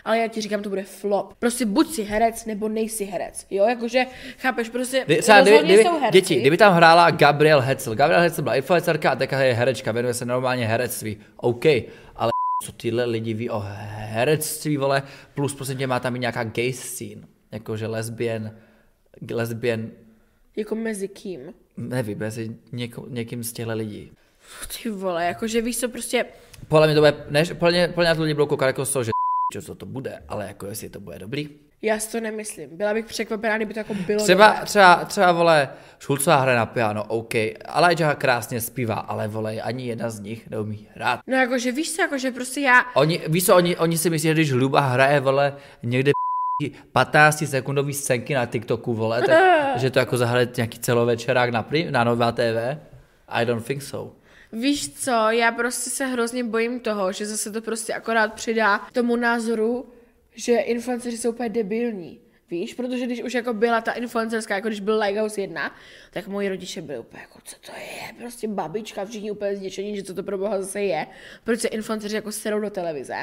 ale 0.05 0.19
já 0.19 0.29
ti 0.29 0.41
říkám, 0.41 0.63
to 0.63 0.69
bude 0.69 0.83
flop. 0.83 1.35
Prostě 1.39 1.67
buď 1.67 1.91
si 1.95 2.03
herec, 2.03 2.45
nebo 2.45 2.69
nejsi 2.69 3.05
herec, 3.05 3.47
jo, 3.51 3.65
jakože, 3.67 4.07
chápeš, 4.39 4.69
prostě 4.69 5.03
Kdy, 5.07 5.23
třeba, 5.23 5.41
kdyby, 5.41 5.59
kdyby, 5.65 5.83
jsou 5.83 5.99
herci. 6.01 6.21
děti, 6.21 6.41
kdyby 6.41 6.57
tam 6.57 6.75
hrála 6.75 7.11
Gabriel 7.11 7.61
Hetzel. 7.61 7.95
Gabriel 7.95 8.23
Hetzel 8.23 8.43
byla 8.43 8.55
influencerka 8.55 9.11
a 9.11 9.17
teďka 9.17 9.41
je 9.41 9.55
herečka, 9.55 9.93
věnuje 9.93 10.15
se 10.15 10.25
normálně 10.25 10.67
herectví. 10.67 11.17
OK, 11.37 11.65
ale 12.17 12.31
co 12.65 12.73
tyhle 12.73 13.05
lidi 13.05 13.35
ví 13.35 13.51
o 13.51 13.63
herectví, 13.87 14.77
vole, 14.77 15.03
plus 15.35 15.55
prostě 15.55 15.75
tě 15.75 15.87
má 15.87 16.01
tam 16.01 16.17
i 16.17 16.19
nějaká 16.19 16.45
gay 16.45 16.73
scene, 16.73 17.23
jakože 17.53 17.87
lesbian, 17.87 18.51
lesbian, 19.31 19.91
Jako 20.57 20.75
mezi 20.75 21.09
kým? 21.09 21.41
nevím, 21.77 22.19
mezi 22.19 22.57
něko, 22.73 23.05
někým 23.09 23.45
z 23.45 23.53
těchto 23.53 23.73
lidí. 23.73 24.13
Ty 24.83 24.91
vole, 24.91 25.25
jakože 25.25 25.63
víš 25.63 25.79
co, 25.79 25.89
prostě, 25.89 26.25
Podle 26.69 26.87
mě 26.87 26.95
to 26.95 27.01
bude, 27.01 27.15
než, 27.31 27.53
podle 27.53 27.71
mě, 27.73 27.89
podle 27.89 28.05
mě 28.11 28.17
to 28.17 28.23
lidi 28.23 28.35
budou 28.35 28.47
koukat 28.47 28.67
jako 28.67 28.87
toho, 28.87 29.05
že 29.05 29.63
co 29.63 29.75
to 29.75 29.87
bude, 29.87 30.19
ale 30.29 30.47
jako 30.47 30.67
jestli 30.67 30.89
to 30.91 31.01
bude 31.01 31.19
dobrý. 31.19 31.49
já 31.83 31.99
si 31.99 32.13
to 32.13 32.21
nemyslím. 32.21 32.69
Byla 32.73 32.95
bych 32.95 33.05
překvapená, 33.07 33.57
kdyby 33.57 33.75
to 33.75 33.81
jako 33.81 33.95
bylo 33.95 34.23
Třeba, 34.25 34.49
dobré. 34.49 34.65
třeba, 34.67 35.05
třeba, 35.05 35.33
vole, 35.33 35.69
Šulcová 35.99 36.37
hraje 36.37 36.59
na 36.59 36.67
piano, 36.67 37.05
OK, 37.05 37.35
Elijah 37.77 38.17
krásně 38.19 38.61
zpívá, 38.61 38.95
ale 38.95 39.29
vole, 39.29 39.61
ani 39.61 39.87
jedna 39.87 40.11
z 40.11 40.21
nich 40.21 40.51
neumí 40.51 40.89
hrát. 40.95 41.21
No 41.27 41.37
jakože 41.37 41.73
víš 41.73 41.93
co, 41.97 42.03
jakože 42.03 42.31
prostě 42.31 42.61
já, 42.61 42.85
Oni, 42.95 43.21
víš 43.29 43.47
co, 43.47 43.57
oni, 43.57 43.77
oni 43.77 43.99
si 43.99 44.11
myslí, 44.11 44.27
že 44.29 44.35
když 44.35 44.53
Luba 44.53 44.81
hraje, 44.81 45.21
vole, 45.21 45.57
někde 45.83 46.13
15 46.93 47.47
sekundový 47.47 47.95
scénky 47.95 48.35
na 48.35 48.47
TikToku, 48.47 48.95
vole, 48.95 49.23
tak, 49.23 49.39
že 49.79 49.91
to 49.91 49.99
jako 49.99 50.17
zahraje 50.17 50.49
nějaký 50.57 50.79
celovečerák 50.79 51.51
na, 51.51 51.63
pri, 51.63 51.91
na 51.91 52.05
Nová 52.05 52.33
TV. 52.33 52.79
I 53.29 53.47
don't 53.47 53.67
think 53.67 53.83
so. 53.83 54.17
Víš 54.53 54.95
co, 54.95 55.31
já 55.31 55.53
prostě 55.53 55.91
se 55.91 56.07
hrozně 56.07 56.45
bojím 56.45 56.81
toho, 56.81 57.13
že 57.13 57.27
zase 57.27 57.51
to 57.51 57.63
prostě 57.63 57.95
akorát 57.95 58.35
přidá 58.35 58.81
tomu 58.93 59.17
názoru, 59.17 59.93
že 60.35 60.57
influenceři 60.57 61.19
jsou 61.19 61.31
úplně 61.31 61.49
debilní. 61.49 62.21
Víš, 62.51 62.75
protože 62.75 63.07
když 63.07 63.23
už 63.23 63.35
jako 63.35 63.55
byla 63.55 63.81
ta 63.81 63.93
influencerská, 63.93 64.55
jako 64.55 64.69
když 64.69 64.81
byl 64.81 64.99
Lighthouse 64.99 65.41
1, 65.41 65.75
tak 66.11 66.29
moji 66.29 66.49
rodiče 66.49 66.83
byli 66.83 66.99
úplně 66.99 67.21
jako, 67.21 67.39
co 67.45 67.57
to 67.67 67.73
je, 67.73 68.15
prostě 68.19 68.49
babička, 68.49 69.05
všichni 69.05 69.31
úplně 69.31 69.57
zděšení, 69.57 69.97
že 69.97 70.03
co 70.03 70.15
to 70.15 70.23
pro 70.23 70.39
boha 70.39 70.63
zase 70.63 70.83
je, 70.83 71.07
proč 71.45 71.61
se 71.61 71.69
influenceři 71.69 72.17
jako 72.17 72.33
serou 72.33 72.61
do 72.61 72.71
televize. 72.71 73.17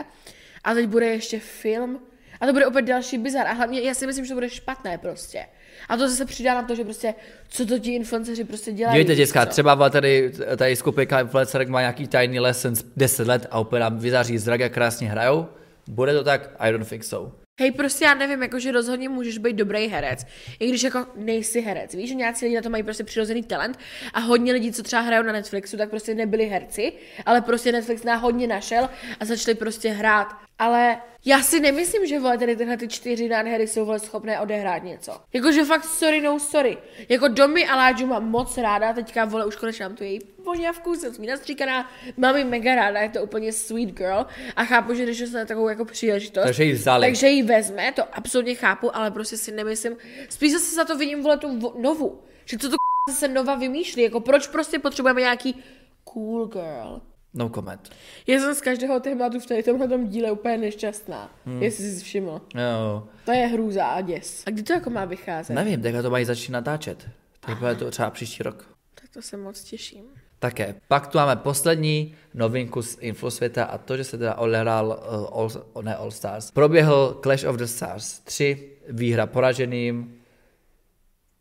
A 0.64 0.74
teď 0.74 0.88
bude 0.88 1.06
ještě 1.06 1.40
film, 1.40 2.00
a 2.42 2.46
to 2.46 2.54
bude 2.54 2.68
opět 2.68 2.82
další 2.82 3.18
bizar. 3.18 3.48
A 3.48 3.54
hlavně 3.54 3.82
já 3.82 3.94
si 3.94 4.08
myslím, 4.08 4.26
že 4.26 4.30
to 4.30 4.36
bude 4.36 4.50
špatné 4.50 4.98
prostě. 4.98 5.46
A 5.90 5.98
to 5.98 6.10
zase 6.10 6.26
přidá 6.26 6.54
na 6.54 6.64
to, 6.64 6.76
že 6.76 6.84
prostě, 6.84 7.14
co 7.50 7.66
to 7.66 7.80
ti 7.80 7.96
influenceři 7.96 8.44
prostě 8.44 8.72
dělají. 8.72 8.96
Dívejte, 8.96 9.16
děcka, 9.16 9.46
třeba 9.46 9.90
tady, 9.90 10.32
tady 10.58 10.76
skupinka 10.76 11.20
influencerek 11.20 11.70
má 11.70 11.80
nějaký 11.80 12.08
tajný 12.08 12.40
lessons 12.40 12.84
10 12.98 13.28
let 13.28 13.48
a 13.52 13.60
úplně 13.60 13.80
nám 13.80 14.00
vyzáří 14.00 14.38
zrak, 14.38 14.60
jak 14.60 14.74
krásně 14.74 15.10
hrajou. 15.10 15.48
Bude 15.88 16.14
to 16.14 16.24
tak? 16.24 16.50
I 16.60 16.72
don't 16.72 16.90
think 16.90 17.04
so. 17.04 17.41
Hej, 17.60 17.72
prostě 17.72 18.06
já 18.06 18.14
nevím, 18.14 18.42
jakože 18.42 18.72
rozhodně 18.72 19.10
můžeš 19.10 19.38
být 19.38 19.56
dobrý 19.56 19.88
herec, 19.88 20.26
i 20.60 20.70
když 20.70 20.84
jako 20.84 21.06
nejsi 21.16 21.62
herec. 21.62 21.94
Víš, 21.94 22.10
že 22.10 22.16
nějací 22.16 22.46
lidi 22.46 22.56
na 22.56 22.62
to 22.62 22.70
mají 22.70 22.84
prostě 22.84 23.04
přirozený 23.04 23.44
talent 23.44 23.80
a 24.14 24.20
hodně 24.20 24.54
lidí, 24.54 24.72
co 24.72 24.84
třeba 24.84 25.02
hrajou 25.02 25.24
na 25.24 25.34
Netflixu, 25.34 25.78
tak 25.78 25.90
prostě 25.90 26.16
nebyli 26.16 26.46
herci, 26.46 26.94
ale 27.26 27.42
prostě 27.42 27.72
Netflix 27.72 28.04
na 28.04 28.16
hodně 28.16 28.48
našel 28.48 28.90
a 29.20 29.26
začali 29.26 29.56
prostě 29.56 29.90
hrát. 29.90 30.28
Ale 30.60 30.98
já 31.26 31.42
si 31.42 31.60
nemyslím, 31.60 32.06
že 32.06 32.20
vole 32.20 32.38
tady 32.38 32.56
tyhle 32.56 32.78
ty 32.78 32.88
čtyři 32.88 33.30
nádhery 33.30 33.68
jsou 33.68 33.86
vole 33.86 34.00
schopné 34.00 34.40
odehrát 34.40 34.84
něco. 34.84 35.18
Jakože 35.34 35.66
fakt 35.66 35.86
sorry, 35.86 36.22
no 36.22 36.40
sorry. 36.40 36.78
Jako 37.10 37.28
Domy 37.28 37.68
a 37.68 37.76
Láďu 37.76 38.08
mám 38.08 38.30
moc 38.30 38.58
ráda, 38.58 38.94
teďka 38.94 39.26
vole 39.26 39.46
už 39.46 39.56
konečně 39.56 39.86
mám 39.86 39.96
tu 39.96 40.04
její 40.04 40.20
voňavku, 40.52 40.96
jsem 40.96 41.14
s 41.14 41.18
ní 41.18 41.28
nastříkaná, 41.28 41.92
mám 42.18 42.38
ji 42.38 42.44
mega 42.44 42.76
ráda, 42.76 43.00
je 43.00 43.10
to 43.10 43.24
úplně 43.24 43.54
sweet 43.54 43.90
girl 43.90 44.26
a 44.56 44.64
chápu, 44.64 44.94
že 44.94 45.04
když 45.04 45.20
dostane 45.20 45.46
takovou 45.46 45.70
jako 45.70 45.86
příležitost, 45.86 46.44
Takže 46.44 46.64
ji 46.64 46.74
vzali. 46.74 47.08
takže 47.08 47.28
ji 47.28 47.44
vezme, 47.44 47.92
to 47.92 48.04
absolutně 48.16 48.56
chápu, 48.56 48.96
ale 48.96 49.12
prostě 49.12 49.38
si 49.38 49.52
nemyslím, 49.52 49.98
spíš 50.30 50.52
zase 50.52 50.76
za 50.76 50.86
to 50.86 50.98
vidím 50.98 51.24
vole 51.24 51.38
tu 51.38 51.74
novu, 51.82 52.22
že 52.46 52.58
co 52.58 52.70
to 52.70 52.76
zase 53.10 53.28
nova 53.28 53.56
vymýšlí, 53.56 54.04
jako 54.04 54.20
proč 54.20 54.48
prostě 54.48 54.80
potřebujeme 54.80 55.22
nějaký 55.22 55.64
cool 56.04 56.46
girl. 56.46 57.02
No 57.34 57.50
comment. 57.50 57.90
Já 58.28 58.40
jsem 58.40 58.56
z 58.56 58.62
každého 58.62 59.00
tématu 59.00 59.40
v 59.40 59.46
tady 59.46 59.64
tomhle 59.64 59.88
tom 59.88 60.08
díle 60.08 60.32
úplně 60.32 60.58
nešťastná, 60.58 61.36
hmm. 61.46 61.64
jestli 61.64 61.84
jsi 61.84 62.00
si 62.00 62.04
všiml. 62.04 62.42
Jo. 62.56 63.08
To 63.26 63.32
je 63.32 63.48
hrůza 63.48 63.86
a 63.86 64.02
děs. 64.02 64.44
A 64.46 64.50
kdy 64.50 64.64
to 64.64 64.74
jako 64.74 64.90
má 64.90 65.06
vycházet? 65.06 65.54
Nevím, 65.54 65.82
teďka 65.82 66.02
to 66.02 66.10
mají 66.10 66.26
začít 66.26 66.52
natáčet. 66.52 67.10
Tak 67.40 67.58
bude 67.58 67.76
to 67.76 67.92
třeba 67.92 68.10
příští 68.10 68.44
rok. 68.44 68.76
Tak 68.96 69.10
to 69.10 69.22
se 69.22 69.38
moc 69.38 69.64
těším. 69.64 70.04
Také. 70.42 70.76
Pak 70.88 71.08
tu 71.08 71.18
máme 71.18 71.36
poslední 71.36 72.16
novinku 72.34 72.82
z 72.82 72.98
infosvěta 73.02 73.64
a 73.64 73.78
to, 73.78 73.98
že 73.98 74.04
se 74.04 74.18
teda 74.18 74.36
odehrál 74.36 74.88
uh, 74.88 75.40
all, 75.40 75.50
ne 75.82 75.96
All 75.96 76.12
Stars. 76.12 76.52
Proběhl 76.52 77.20
Clash 77.24 77.44
of 77.44 77.56
the 77.56 77.64
Stars 77.64 78.20
3, 78.20 78.70
výhra 78.90 79.26
poraženým, 79.26 80.16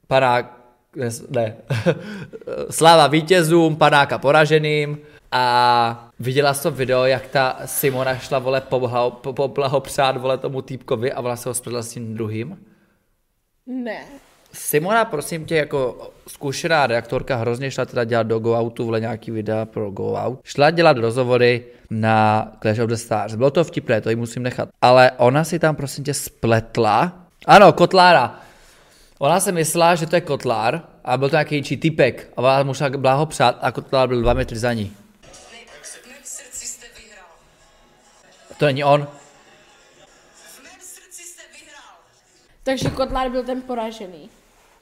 panák, 0.06 0.60
ne, 0.96 1.08
ne. 1.30 1.56
sláva 2.70 3.06
vítězům, 3.06 3.76
panáka 3.76 4.18
poraženým, 4.18 4.98
A 5.32 6.10
viděla 6.18 6.54
to 6.54 6.70
video, 6.70 7.04
jak 7.04 7.26
ta 7.26 7.60
Simona 7.64 8.18
šla, 8.18 8.38
vole, 8.38 8.60
poblaho, 8.60 9.10
po, 9.10 9.32
poblahopřát, 9.32 10.16
vole, 10.16 10.38
tomu 10.38 10.62
týpkovi 10.62 11.12
a 11.12 11.36
se 11.36 11.48
ho 11.48 11.54
s 11.54 11.88
tím 11.88 12.14
druhým? 12.14 12.66
Ne. 13.66 14.04
Simona, 14.52 15.04
prosím 15.04 15.44
tě, 15.44 15.56
jako 15.56 16.10
zkušená 16.28 16.86
redaktorka, 16.86 17.36
hrozně 17.36 17.70
šla 17.70 17.84
teda 17.84 18.04
dělat 18.04 18.26
do 18.26 18.38
Go 18.38 18.58
Outu, 18.58 18.84
vole 18.84 19.00
nějaký 19.00 19.30
videa 19.30 19.64
pro 19.64 19.90
Go 19.90 20.12
Out. 20.12 20.40
Šla 20.44 20.70
dělat 20.70 20.96
rozhovory 20.96 21.64
na 21.90 22.48
Clash 22.62 22.80
of 22.80 22.88
the 22.88 22.94
Stars. 22.94 23.34
Bylo 23.34 23.50
to 23.50 23.64
vtipné, 23.64 24.00
to 24.00 24.10
jí 24.10 24.16
musím 24.16 24.42
nechat. 24.42 24.68
Ale 24.82 25.10
ona 25.16 25.44
si 25.44 25.58
tam, 25.58 25.76
prosím 25.76 26.04
tě, 26.04 26.14
spletla. 26.14 27.12
Ano, 27.46 27.72
Kotlára. 27.72 28.40
Ona 29.18 29.40
se 29.40 29.52
myslela, 29.52 29.94
že 29.94 30.06
to 30.06 30.16
je 30.16 30.20
Kotlár 30.20 30.82
a 31.04 31.16
byl 31.16 31.28
to 31.28 31.36
nějaký 31.36 31.54
jiný 31.54 31.76
typek. 31.76 32.32
A 32.36 32.42
ona 32.42 32.62
mu 32.62 32.74
šla 32.74 32.88
blahopřát 32.88 33.58
a 33.60 33.72
Kotlár 33.72 34.08
byl 34.08 34.22
dva 34.22 34.34
metry 34.34 34.58
za 34.58 34.72
ní. 34.72 34.96
To 38.58 38.66
není 38.66 38.84
on. 38.84 39.08
Takže 42.62 42.90
Kotlár 42.90 43.30
byl 43.30 43.44
ten 43.44 43.62
poražený. 43.62 44.30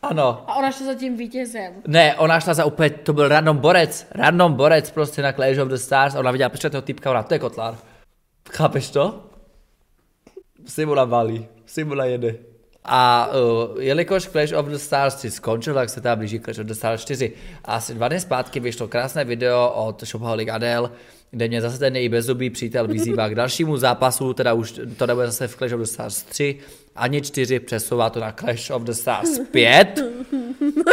Ano. 0.02 0.44
A 0.46 0.56
ona 0.56 0.70
šla 0.72 0.86
za 0.86 0.94
tím 0.94 1.16
vítězem. 1.16 1.74
Ne, 1.86 2.16
ona 2.16 2.40
šla 2.40 2.54
za 2.54 2.64
úplně, 2.64 2.90
to 2.90 3.12
byl 3.12 3.28
random 3.28 3.56
borec, 3.56 4.06
random 4.10 4.52
borec 4.52 4.90
prostě 4.90 5.22
na 5.22 5.32
Clash 5.32 5.58
of 5.58 5.68
the 5.68 5.74
Stars, 5.74 6.14
ona 6.14 6.30
viděla 6.30 6.48
počkat 6.48 6.72
toho 6.72 6.82
typka, 6.82 7.10
ona, 7.10 7.22
to 7.22 7.34
je 7.34 7.38
Kotlár. 7.38 7.76
Chápeš 8.50 8.90
to? 8.90 9.24
Simona 10.66 11.04
valí, 11.04 11.46
Simona 11.66 12.04
jede. 12.04 12.34
A 12.84 13.30
uh, 13.72 13.82
jelikož 13.82 14.26
Clash 14.26 14.52
of 14.52 14.66
the 14.66 14.76
Stars 14.76 15.20
si 15.20 15.30
skončil, 15.30 15.74
tak 15.74 15.90
se 15.90 16.00
tam 16.00 16.18
blíží 16.18 16.40
Clash 16.40 16.58
of 16.58 16.66
the 16.66 16.74
Stars 16.74 17.02
4. 17.02 17.32
A 17.64 17.74
asi 17.74 17.94
dva 17.94 18.08
dny 18.08 18.20
zpátky 18.20 18.60
vyšlo 18.60 18.88
krásné 18.88 19.24
video 19.24 19.72
od 19.74 20.04
Shopaholic 20.04 20.48
Adele, 20.48 20.90
kde 21.30 21.48
mě 21.48 21.60
zase 21.60 21.78
ten 21.78 21.96
její 21.96 22.08
bezzubý 22.08 22.50
přítel 22.50 22.86
vyzývá 22.86 23.28
k 23.28 23.34
dalšímu 23.34 23.76
zápasu, 23.76 24.32
teda 24.32 24.52
už 24.52 24.80
to 24.96 25.06
nebude 25.06 25.26
zase 25.26 25.48
v 25.48 25.56
Clash 25.56 25.72
of 25.72 25.80
the 25.80 25.86
Stars 25.86 26.22
3, 26.22 26.58
ani 26.98 27.22
4, 27.22 27.60
přesouvá 27.60 28.10
to 28.10 28.20
na 28.20 28.32
Clash 28.32 28.70
of 28.70 28.82
the 28.82 28.92
Stars 28.92 29.38
5. 29.50 30.04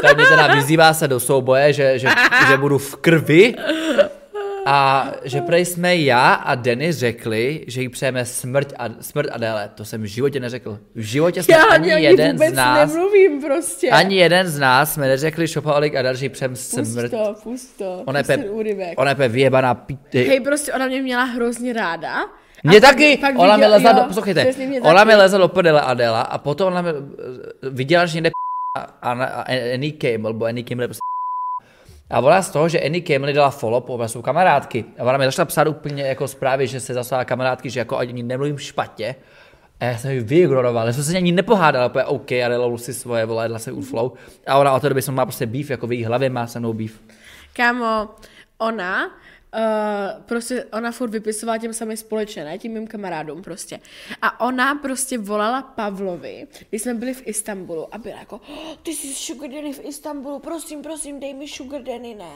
Tak 0.01 0.17
mě 0.17 0.25
teda 0.25 0.55
vyzývá 0.55 0.93
se 0.93 1.07
do 1.07 1.19
souboje, 1.19 1.73
že, 1.73 1.99
že, 1.99 2.07
že 2.47 2.57
budu 2.57 2.77
v 2.77 2.95
krvi. 2.95 3.55
A 4.67 5.11
že 5.23 5.41
prej 5.41 5.65
jsme 5.65 5.95
já 5.95 6.33
a 6.33 6.55
Denny 6.55 6.91
řekli, 6.91 7.63
že 7.67 7.81
jí 7.81 7.89
přejeme 7.89 8.25
smrt 8.25 8.73
a, 8.77 8.89
smrt 9.01 9.29
a 9.31 9.37
déle. 9.37 9.69
To 9.75 9.85
jsem 9.85 10.01
v 10.01 10.05
životě 10.05 10.39
neřekl. 10.39 10.79
V 10.95 11.01
životě 11.01 11.43
jsme 11.43 11.53
Já 11.55 11.63
ani 11.63 11.93
ani 11.93 12.03
jeden 12.03 12.37
z 12.37 12.53
nás, 12.53 12.93
nemluvím 12.93 13.41
prostě. 13.41 13.89
ani 13.89 14.15
jeden 14.15 14.47
z 14.47 14.59
nás 14.59 14.93
jsme 14.93 15.07
neřekli 15.07 15.47
Shopaholic 15.47 15.93
a 15.95 16.11
jí 16.23 16.29
přejeme 16.29 16.55
smrt. 16.55 17.11
Pusto, 17.11 17.35
pusto. 17.43 18.01
Ona 18.05 18.19
je 18.19 18.23
pe, 18.23 18.45
ona 18.97 19.09
je 19.09 19.15
pe 19.15 19.27
vyjebaná 19.27 19.73
pít. 19.75 20.13
Hej, 20.13 20.39
prostě 20.39 20.73
ona 20.73 20.87
mě 20.87 21.01
měla 21.01 21.23
hrozně 21.23 21.73
ráda. 21.73 22.25
Mě 22.63 22.81
pak- 22.81 22.89
taky, 22.89 23.17
pak 23.17 23.39
ona 23.39 23.57
mi 23.57 23.63
viděl- 23.63 23.71
lezla 23.71 23.91
jo, 23.91 23.97
do, 23.97 24.03
poslouchejte, 24.03 24.45
ona 24.81 24.93
taky. 24.93 25.07
mi 25.07 25.15
lezla 25.15 25.39
do 25.39 25.47
prdele 25.47 25.81
Adela 25.81 26.21
a 26.21 26.37
potom 26.37 26.67
ona 26.67 26.81
mi, 26.81 26.89
viděla, 27.71 28.05
že 28.05 28.15
někde 28.15 28.31
a, 28.77 29.11
a, 29.11 29.41
Annie 29.73 29.93
Campbell, 29.93 30.33
bo 30.33 30.45
Annie 30.45 30.63
Campbell 30.63 30.83
je 30.83 30.87
prostě 30.87 30.99
a 32.09 32.19
ona 32.19 32.41
z 32.41 32.49
toho, 32.49 32.69
že 32.69 32.81
Annie 32.81 33.01
Campbell 33.01 33.33
dala 33.33 33.49
follow, 33.49 33.83
po 33.83 34.07
jsou 34.07 34.21
kamarádky. 34.21 34.85
A 34.99 35.03
ona 35.03 35.17
mi 35.17 35.25
začala 35.25 35.45
psát 35.45 35.67
úplně 35.67 36.03
jako 36.03 36.27
zprávy, 36.27 36.67
že 36.67 36.79
se 36.79 36.93
zasala 36.93 37.25
kamarádky, 37.25 37.69
že 37.69 37.79
jako 37.79 37.97
ani 37.97 38.23
nemluvím 38.23 38.57
špatně. 38.57 39.15
A 39.79 39.85
já 39.85 39.97
jsem 39.97 40.11
ji 40.11 40.19
vyignoroval, 40.19 40.87
já 40.87 40.93
jsem 40.93 41.03
se 41.03 41.17
ani 41.17 41.31
nepohádal, 41.31 41.87
úplně 41.89 42.05
OK, 42.05 42.31
a 42.31 42.47
dala 42.49 42.77
si 42.77 42.93
svoje, 42.93 43.25
vole, 43.25 43.47
dala 43.47 43.59
se 43.59 43.71
u 43.71 43.81
flow. 43.81 44.11
A 44.47 44.57
ona 44.57 44.71
od 44.71 44.79
té 44.81 44.89
doby 44.89 45.01
má 45.11 45.25
prostě 45.25 45.45
beef, 45.45 45.69
jako 45.69 45.87
v 45.87 45.91
její 45.91 46.03
hlavě 46.05 46.29
má 46.29 46.47
se 46.47 46.59
mnou 46.59 46.73
beef. 46.73 46.99
Kámo, 47.53 48.09
ona, 48.57 49.11
uh, 49.55 50.23
prostě 50.23 50.63
ona 50.63 50.91
furt 50.91 51.09
vypisovala 51.09 51.57
těm 51.57 51.73
samým 51.73 51.97
společně, 51.97 52.43
ne, 52.43 52.57
tím 52.57 52.71
mým 52.71 52.87
kamarádům 52.87 53.41
prostě. 53.41 53.79
A 54.21 54.45
ona 54.45 54.75
prostě 54.75 55.17
volala 55.17 55.61
Pavlovi, 55.61 56.47
když 56.69 56.81
jsme 56.81 56.93
byli 56.93 57.13
v 57.13 57.27
Istanbulu 57.27 57.95
a 57.95 57.97
byla 57.97 58.19
jako, 58.19 58.35
oh, 58.35 58.75
ty 58.83 58.91
jsi 58.91 59.13
sugar 59.13 59.49
daddy 59.49 59.73
v 59.73 59.85
Istanbulu, 59.85 60.39
prosím, 60.39 60.81
prosím, 60.81 61.19
dej 61.19 61.33
mi 61.33 61.47
sugar 61.47 61.81
daddy, 61.81 62.15
ne. 62.15 62.31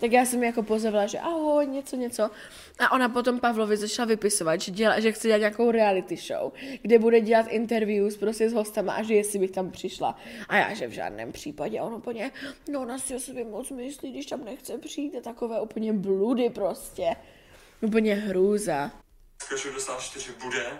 Tak 0.00 0.12
já 0.12 0.24
jsem 0.24 0.44
jako 0.44 0.62
pozvala, 0.62 1.06
že 1.06 1.18
ahoj, 1.18 1.66
něco, 1.66 1.96
něco. 1.96 2.30
A 2.78 2.92
ona 2.92 3.08
potom 3.08 3.40
Pavlovi 3.40 3.76
začala 3.76 4.06
vypisovat, 4.06 4.60
že, 4.60 4.72
děla, 4.72 5.00
že 5.00 5.12
chce 5.12 5.28
dělat 5.28 5.38
nějakou 5.38 5.70
reality 5.70 6.16
show, 6.16 6.52
kde 6.82 6.98
bude 6.98 7.20
dělat 7.20 7.46
interviews 7.48 8.16
prostě 8.16 8.50
s 8.50 8.52
hostama 8.52 8.92
a 8.92 9.02
že 9.02 9.14
jestli 9.14 9.38
bych 9.38 9.50
tam 9.50 9.70
přišla. 9.70 10.18
A 10.48 10.56
já, 10.56 10.74
že 10.74 10.86
v 10.86 10.90
žádném 10.90 11.32
případě. 11.32 11.80
A 11.80 11.84
on 11.84 11.94
úplně, 11.94 12.32
no 12.72 12.80
ona 12.80 12.98
si 12.98 13.14
o 13.14 13.20
sobě 13.20 13.44
moc 13.44 13.70
myslí, 13.70 14.12
když 14.12 14.26
tam 14.26 14.44
nechce 14.44 14.78
přijít. 14.78 15.16
A 15.16 15.20
takové 15.20 15.60
úplně 15.60 15.92
bludy 15.92 16.50
prostě. 16.50 17.16
Úplně 17.80 18.14
hrůza. 18.14 18.90
The 19.48 19.78
Stars 19.78 20.04
4 20.04 20.32
bude, 20.42 20.78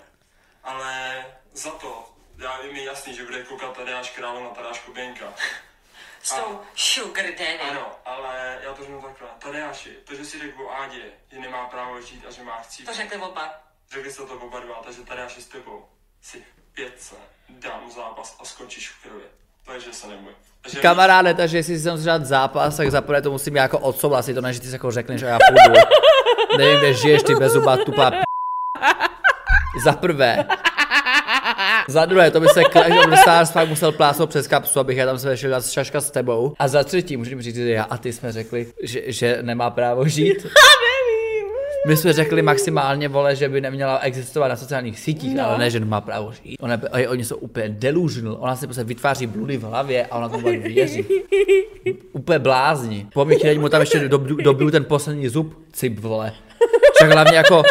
ale 0.65 1.25
za 1.55 1.71
to, 1.71 2.05
já 2.39 2.63
je 2.63 2.85
jasný, 2.85 3.15
že 3.15 3.25
bude 3.25 3.43
koukat 3.43 3.77
Tadeáš 3.77 4.11
Králov 4.11 4.43
na 4.43 4.49
Tadeáš 4.49 4.81
Kuběnka. 4.81 5.35
S 6.25 6.33
tou 6.33 6.61
sugar 6.75 7.25
daddy. 7.25 7.61
Ano, 7.71 7.91
ale 8.05 8.59
já 8.65 8.73
to 8.73 8.83
řeknu 8.83 9.03
takhle. 9.03 9.29
Tadeáši, 9.39 9.91
to, 9.91 10.15
že 10.15 10.25
si 10.25 10.39
řekl 10.39 10.63
o 10.63 10.73
Ádě, 10.73 11.03
že 11.33 11.39
nemá 11.39 11.67
právo 11.67 12.01
žít 12.01 12.25
a 12.29 12.31
že 12.31 12.43
má 12.43 12.57
chcít. 12.57 12.85
To 12.85 12.95
řekli 12.95 13.19
oba. 13.19 13.53
Řekli 13.93 14.13
jste 14.13 14.23
to 14.23 14.35
oba 14.35 14.61
dva, 14.61 14.75
takže 14.85 15.01
Tadeáši 15.01 15.43
s 15.43 15.47
tebou 15.47 15.85
si 16.23 16.45
pětce 16.75 17.15
dám 17.49 17.91
zápas 17.91 18.37
a 18.41 18.45
skončíš 18.45 18.91
v 18.91 19.03
krvi. 19.03 19.25
Takže 19.65 19.93
se 19.93 20.07
neboj. 20.07 20.33
Takže 20.61 20.81
Kamaráde, 20.81 21.35
takže 21.35 21.57
jestli 21.57 21.79
si 21.79 21.85
tam 21.85 22.05
dát 22.05 22.25
zápas, 22.25 22.77
tak 22.77 22.91
zaprvé 22.91 23.23
to 23.23 23.31
musím 23.31 23.57
jako 23.57 23.79
odsouhlasit, 23.79 24.35
to 24.35 24.41
ne, 24.41 24.53
že 24.53 24.61
ty 24.61 24.67
se 24.67 24.75
jako 24.75 24.91
řekneš 24.91 25.23
a 25.23 25.27
já 25.27 25.39
půjdu. 25.39 25.81
Nevím, 26.59 26.79
kde 26.79 26.95
žiješ, 26.95 27.23
ty 27.23 27.35
bezuba 27.35 27.77
tupá 27.77 28.11
p... 28.11 28.17
Za 29.85 29.93
prvé. 29.93 30.47
Za 31.89 32.05
druhé, 32.05 32.31
to 32.31 32.41
by 32.41 32.49
se 32.49 32.63
Clash 32.73 33.07
of 33.07 33.19
Stars 33.19 33.51
fakt 33.51 33.69
musel 33.69 33.93
plásnout 33.93 34.29
přes 34.31 34.47
kapsu, 34.47 34.81
abych 34.81 34.97
já 34.97 35.07
tam 35.07 35.19
se 35.19 35.37
šel 35.37 35.51
dát 35.51 35.71
šaška 35.71 36.01
s 36.01 36.11
tebou. 36.11 36.55
A 36.59 36.69
za 36.69 36.85
třetí, 36.85 37.17
můžeme 37.17 37.43
říct, 37.43 37.57
že 37.57 37.71
já 37.71 37.83
a 37.85 37.99
ty 37.99 38.13
jsme 38.13 38.33
řekli, 38.33 38.67
že, 38.83 39.03
že 39.07 39.39
nemá 39.43 39.71
právo 39.71 40.09
žít. 40.09 40.47
My 41.87 41.97
jsme 41.97 42.13
řekli 42.13 42.43
maximálně, 42.43 43.09
vole, 43.09 43.37
že 43.37 43.49
by 43.49 43.61
neměla 43.61 43.99
existovat 43.99 44.49
na 44.49 44.57
sociálních 44.57 45.01
sítích, 45.01 45.35
no. 45.37 45.47
ale 45.47 45.59
ne, 45.59 45.71
že 45.71 45.81
nemá 45.81 46.01
právo 46.01 46.33
žít. 46.33 46.57
Ona, 46.61 46.81
oni 47.09 47.25
jsou 47.25 47.37
úplně 47.37 47.69
delusional. 47.69 48.37
Ona 48.41 48.57
si 48.57 48.67
prostě 48.67 48.85
vytváří 48.85 49.27
bludy 49.27 49.57
v 49.57 49.63
hlavě 49.63 50.07
a 50.07 50.17
ona 50.17 50.29
tomu 50.29 50.63
věří. 50.63 51.05
Úplně 52.13 52.39
blázni. 52.39 53.07
Po 53.13 53.25
mých 53.25 53.59
mu 53.59 53.69
tam 53.69 53.81
ještě 53.81 54.09
dobiju, 54.09 54.37
dobiju 54.37 54.71
ten 54.71 54.85
poslední 54.85 55.29
zub, 55.29 55.59
cip, 55.73 55.99
vole. 55.99 56.33
Však 57.05 57.13
hlavně 57.15 57.37
jako, 57.37 57.63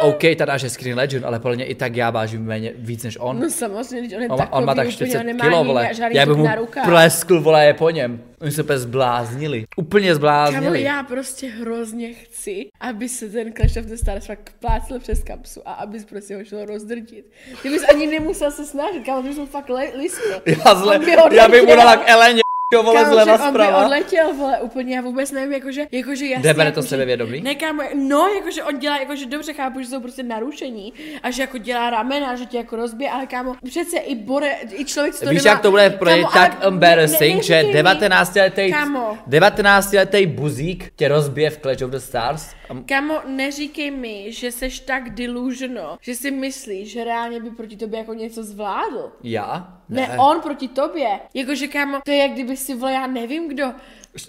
OK, 0.00 0.20
teda 0.36 0.56
že 0.58 0.70
Screen 0.70 0.96
Legend, 0.96 1.24
ale 1.24 1.40
podle 1.40 1.56
mě 1.56 1.64
i 1.64 1.74
tak 1.74 1.96
já 1.96 2.10
vážím 2.10 2.44
méně 2.44 2.72
víc 2.76 3.02
než 3.04 3.18
on. 3.20 3.40
No 3.40 3.50
samozřejmě, 3.50 4.16
on 4.16 4.22
je 4.22 4.28
On, 4.28 4.38
takový, 4.38 4.58
on 4.58 4.64
má 4.64 4.74
tak 4.74 4.84
úplně, 4.84 4.92
40 4.92 5.18
on 5.20 5.26
nemá 5.26 5.44
kilo, 5.44 5.64
vole. 5.64 5.90
Já 6.10 6.26
bych 6.26 6.36
mu 6.36 6.46
pleskl, 6.84 7.40
vole, 7.40 7.66
je 7.66 7.74
po 7.74 7.90
něm. 7.90 8.22
Oni 8.40 8.50
se 8.50 8.62
úplně 8.62 8.78
zbláznili. 8.78 9.64
Úplně 9.76 10.14
zbláznili. 10.14 10.82
já 10.82 11.02
prostě 11.02 11.46
hrozně 11.46 12.12
chci, 12.12 12.66
aby 12.80 13.08
se 13.08 13.28
ten 13.28 13.52
Clash 13.52 13.76
of 13.76 13.84
the 13.84 13.96
Stars 13.96 14.26
fakt 14.26 14.52
plácl 14.60 14.98
přes 14.98 15.22
kapsu 15.22 15.60
a 15.66 15.72
abys 15.72 16.04
prostě 16.04 16.36
ho 16.36 16.44
šel 16.44 16.64
rozdrtit. 16.64 17.24
Ty 17.62 17.70
bys 17.70 17.82
ani 17.90 18.06
nemusel 18.06 18.50
se 18.50 18.64
snažit, 18.64 19.04
kámo, 19.06 19.22
ty 19.22 19.28
bys 19.28 19.38
mu 19.38 19.46
fakt 19.46 19.68
le- 19.68 19.92
liskl. 19.98 20.42
Já, 20.46 20.74
zle, 20.74 21.00
já 21.32 21.48
bych 21.48 21.62
mu 21.62 21.76
dala 21.76 21.96
k 21.96 22.08
Eleně, 22.08 22.40
jo, 22.74 22.82
vole, 22.82 23.02
Kámo, 23.02 23.12
zleva 23.14 23.36
že 23.36 23.42
on 23.42 23.52
by 23.52 23.84
odletěl, 23.84 24.34
vole, 24.34 24.60
úplně, 24.60 24.96
já 24.96 25.02
vůbec 25.02 25.30
nevím, 25.32 25.52
jakože, 25.52 25.86
jakože 25.92 26.26
jasně. 26.26 26.42
Jde 26.42 26.54
bere 26.54 26.70
to 26.72 26.78
jakože- 26.78 26.88
sebevědomí? 26.88 27.40
Ne, 27.40 27.54
kámo, 27.54 27.82
no, 27.94 28.26
jakože 28.28 28.64
on 28.64 28.78
dělá, 28.78 28.98
jakože 28.98 29.26
dobře 29.26 29.52
chápu, 29.52 29.80
že 29.80 29.86
jsou 29.86 30.00
prostě 30.00 30.22
narušení 30.22 30.92
a 31.22 31.30
že 31.30 31.42
jako 31.42 31.58
dělá 31.58 31.90
ramena, 31.90 32.36
že 32.36 32.46
tě 32.46 32.56
jako 32.56 32.76
rozbije, 32.76 33.10
ale 33.10 33.26
kámo, 33.26 33.54
přece 33.64 33.98
i 33.98 34.14
bore, 34.14 34.56
i 34.76 34.84
člověk 34.84 35.14
si 35.14 35.24
to 35.24 35.30
Víš, 35.30 35.44
nemá, 35.44 35.52
jak 35.52 35.62
to 35.62 35.70
bude 35.70 35.90
pro 35.90 36.10
Kámo, 36.10 36.28
tak 36.34 36.56
ale 36.60 36.66
embarrassing, 36.68 37.36
ne- 37.36 37.42
že 37.42 37.54
neříkej 37.54 37.82
mi- 37.82 37.88
19-letý 37.88 38.70
Kámo. 38.72 39.18
19 39.26 39.94
buzík 40.26 40.92
tě 40.96 41.08
rozbije 41.08 41.50
v 41.50 41.58
Clash 41.58 41.82
of 41.82 41.90
the 41.90 41.96
Stars? 41.98 42.50
A 42.70 42.74
Kámo, 42.88 43.14
neříkej 43.26 43.90
mi, 43.90 44.32
že 44.32 44.52
seš 44.52 44.80
tak 44.80 45.10
delusional, 45.10 45.98
že 46.00 46.14
si 46.14 46.30
myslíš, 46.30 46.92
že 46.92 47.04
reálně 47.04 47.40
by 47.40 47.50
proti 47.50 47.76
tobě 47.76 47.98
jako 47.98 48.14
něco 48.14 48.44
zvládl. 48.44 49.12
Já? 49.22 49.76
Ne, 49.88 50.00
ne 50.08 50.18
on 50.18 50.40
proti 50.40 50.68
tobě. 50.68 51.08
Jakože 51.34 51.66
kámo, 51.68 51.98
to 52.04 52.10
je 52.10 52.16
jak 52.16 52.30
kdyby 52.30 52.56
si 52.60 52.74
vole, 52.74 52.92
já 52.92 53.06
nevím 53.06 53.48
kdo. 53.48 53.72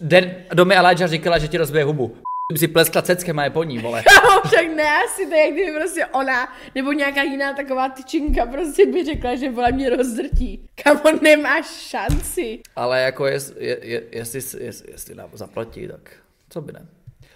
Den 0.01 0.35
do 0.53 0.65
mi 0.65 0.75
Elijah 0.75 1.09
říkala, 1.09 1.37
že 1.37 1.47
ti 1.47 1.57
rozbije 1.57 1.83
hubu. 1.83 2.17
By 2.53 2.59
si 2.59 2.67
pleskla 2.67 3.01
ceckem 3.01 3.39
a 3.39 3.43
je 3.43 3.49
po 3.49 3.63
ní, 3.63 3.79
vole. 3.79 4.03
Kámo, 4.03 4.41
však 4.47 4.67
ne 4.75 4.83
asi 5.05 5.25
to 5.25 5.33
je 5.33 5.45
jak 5.45 5.53
kdyby 5.53 5.71
prostě 5.71 6.05
ona, 6.05 6.53
nebo 6.75 6.91
nějaká 6.91 7.23
jiná 7.23 7.53
taková 7.53 7.89
tyčinka 7.89 8.45
prostě 8.45 8.85
by 8.85 9.05
řekla, 9.05 9.35
že 9.35 9.49
vole 9.49 9.71
mě 9.71 9.89
rozdrtí. 9.89 10.65
Kámo, 10.83 11.19
nemáš 11.21 11.65
šanci. 11.65 12.59
Ale 12.75 13.01
jako 13.01 13.27
jest, 13.27 13.57
je, 13.59 13.77
je, 13.81 14.03
jestli, 14.11 14.63
jestli, 14.63 14.91
jestli 14.91 15.15
nám 15.15 15.29
zaplatí, 15.33 15.87
tak 15.87 16.11
co 16.49 16.61
by 16.61 16.73
ne. 16.73 16.85